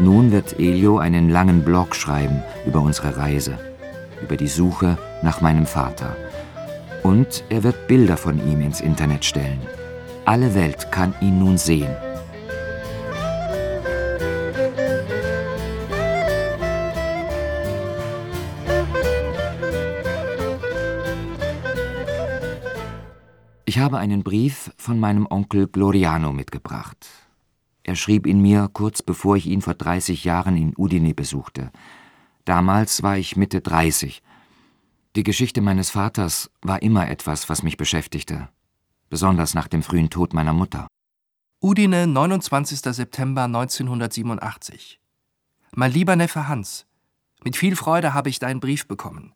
Nun 0.01 0.31
wird 0.31 0.57
Elio 0.57 0.97
einen 0.97 1.29
langen 1.29 1.65
Blog 1.65 1.93
schreiben 1.93 2.41
über 2.65 2.79
unsere 2.79 3.17
Reise, 3.17 3.59
über 4.21 4.37
die 4.37 4.47
Suche 4.47 4.97
nach 5.21 5.41
meinem 5.41 5.65
Vater. 5.65 6.15
Und 7.03 7.43
er 7.49 7.63
wird 7.63 7.89
Bilder 7.89 8.15
von 8.15 8.39
ihm 8.49 8.61
ins 8.61 8.79
Internet 8.79 9.25
stellen. 9.25 9.59
Alle 10.23 10.55
Welt 10.55 10.89
kann 10.93 11.13
ihn 11.19 11.39
nun 11.39 11.57
sehen. 11.57 11.93
Ich 23.65 23.79
habe 23.79 23.97
einen 23.97 24.23
Brief 24.23 24.71
von 24.77 24.97
meinem 24.97 25.27
Onkel 25.29 25.67
Gloriano 25.67 26.31
mitgebracht. 26.31 27.28
Er 27.89 27.95
schrieb 27.95 28.27
ihn 28.27 28.39
mir 28.39 28.69
kurz 28.71 29.01
bevor 29.01 29.35
ich 29.35 29.47
ihn 29.47 29.63
vor 29.63 29.73
30 29.73 30.23
Jahren 30.23 30.55
in 30.55 30.75
Udine 30.77 31.15
besuchte. 31.15 31.71
Damals 32.45 33.01
war 33.01 33.17
ich 33.17 33.35
Mitte 33.35 33.61
30. 33.61 34.21
Die 35.15 35.23
Geschichte 35.23 35.59
meines 35.59 35.89
Vaters 35.89 36.51
war 36.61 36.83
immer 36.83 37.09
etwas, 37.09 37.49
was 37.49 37.63
mich 37.63 37.77
beschäftigte, 37.77 38.47
besonders 39.09 39.55
nach 39.55 39.67
dem 39.67 39.81
frühen 39.81 40.11
Tod 40.11 40.35
meiner 40.35 40.53
Mutter. 40.53 40.85
Udine, 41.63 42.05
29. 42.05 42.79
September 42.79 43.45
1987. 43.45 44.99
Mein 45.73 45.91
lieber 45.91 46.15
Neffe 46.15 46.47
Hans, 46.47 46.85
mit 47.43 47.57
viel 47.57 47.75
Freude 47.75 48.13
habe 48.13 48.29
ich 48.29 48.37
deinen 48.37 48.59
Brief 48.59 48.87
bekommen. 48.87 49.33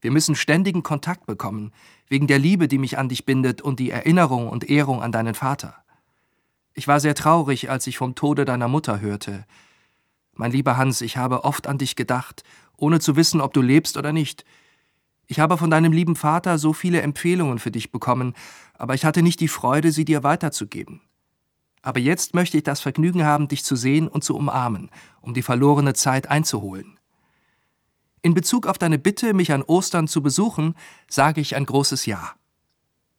Wir 0.00 0.10
müssen 0.10 0.34
ständigen 0.34 0.82
Kontakt 0.82 1.26
bekommen, 1.26 1.70
wegen 2.08 2.26
der 2.26 2.40
Liebe, 2.40 2.66
die 2.66 2.78
mich 2.78 2.98
an 2.98 3.08
dich 3.08 3.24
bindet 3.24 3.62
und 3.62 3.78
die 3.78 3.90
Erinnerung 3.90 4.48
und 4.48 4.68
Ehrung 4.68 5.00
an 5.00 5.12
deinen 5.12 5.34
Vater. 5.34 5.83
Ich 6.74 6.88
war 6.88 6.98
sehr 6.98 7.14
traurig, 7.14 7.70
als 7.70 7.86
ich 7.86 7.96
vom 7.96 8.16
Tode 8.16 8.44
deiner 8.44 8.66
Mutter 8.68 9.00
hörte. 9.00 9.46
Mein 10.32 10.50
lieber 10.50 10.76
Hans, 10.76 11.00
ich 11.00 11.16
habe 11.16 11.44
oft 11.44 11.68
an 11.68 11.78
dich 11.78 11.94
gedacht, 11.94 12.42
ohne 12.76 12.98
zu 12.98 13.14
wissen, 13.14 13.40
ob 13.40 13.52
du 13.52 13.62
lebst 13.62 13.96
oder 13.96 14.12
nicht. 14.12 14.44
Ich 15.26 15.38
habe 15.38 15.56
von 15.56 15.70
deinem 15.70 15.92
lieben 15.92 16.16
Vater 16.16 16.58
so 16.58 16.72
viele 16.72 17.00
Empfehlungen 17.00 17.60
für 17.60 17.70
dich 17.70 17.92
bekommen, 17.92 18.34
aber 18.74 18.94
ich 18.94 19.04
hatte 19.04 19.22
nicht 19.22 19.38
die 19.38 19.48
Freude, 19.48 19.92
sie 19.92 20.04
dir 20.04 20.24
weiterzugeben. 20.24 21.00
Aber 21.80 22.00
jetzt 22.00 22.34
möchte 22.34 22.56
ich 22.56 22.64
das 22.64 22.80
Vergnügen 22.80 23.24
haben, 23.24 23.46
dich 23.46 23.64
zu 23.64 23.76
sehen 23.76 24.08
und 24.08 24.24
zu 24.24 24.34
umarmen, 24.36 24.90
um 25.20 25.32
die 25.32 25.42
verlorene 25.42 25.94
Zeit 25.94 26.28
einzuholen. 26.28 26.98
In 28.22 28.34
Bezug 28.34 28.66
auf 28.66 28.78
deine 28.78 28.98
Bitte, 28.98 29.32
mich 29.32 29.52
an 29.52 29.62
Ostern 29.62 30.08
zu 30.08 30.22
besuchen, 30.22 30.74
sage 31.08 31.40
ich 31.40 31.54
ein 31.54 31.66
großes 31.66 32.06
Ja. 32.06 32.32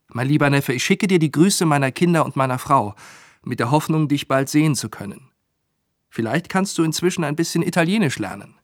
Mein 0.07 0.27
lieber 0.27 0.49
Neffe, 0.49 0.73
ich 0.73 0.83
schicke 0.83 1.07
dir 1.07 1.19
die 1.19 1.31
Grüße 1.31 1.65
meiner 1.65 1.91
Kinder 1.91 2.25
und 2.25 2.35
meiner 2.35 2.59
Frau, 2.59 2.95
mit 3.45 3.59
der 3.59 3.71
Hoffnung, 3.71 4.07
dich 4.07 4.27
bald 4.27 4.49
sehen 4.49 4.75
zu 4.75 4.89
können. 4.89 5.31
Vielleicht 6.09 6.49
kannst 6.49 6.77
du 6.77 6.83
inzwischen 6.83 7.23
ein 7.23 7.35
bisschen 7.35 7.63
Italienisch 7.63 8.19
lernen. 8.19 8.55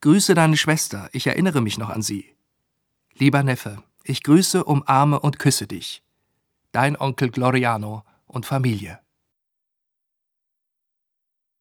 Grüße 0.00 0.34
deine 0.34 0.56
Schwester, 0.56 1.08
ich 1.12 1.26
erinnere 1.26 1.60
mich 1.60 1.78
noch 1.78 1.90
an 1.90 2.02
sie. 2.02 2.34
Lieber 3.14 3.42
Neffe, 3.42 3.82
ich 4.02 4.22
grüße, 4.22 4.64
umarme 4.64 5.20
und 5.20 5.38
küsse 5.38 5.66
dich. 5.66 6.02
Dein 6.72 6.96
Onkel 6.96 7.30
Gloriano 7.30 8.04
und 8.26 8.46
Familie. 8.46 9.00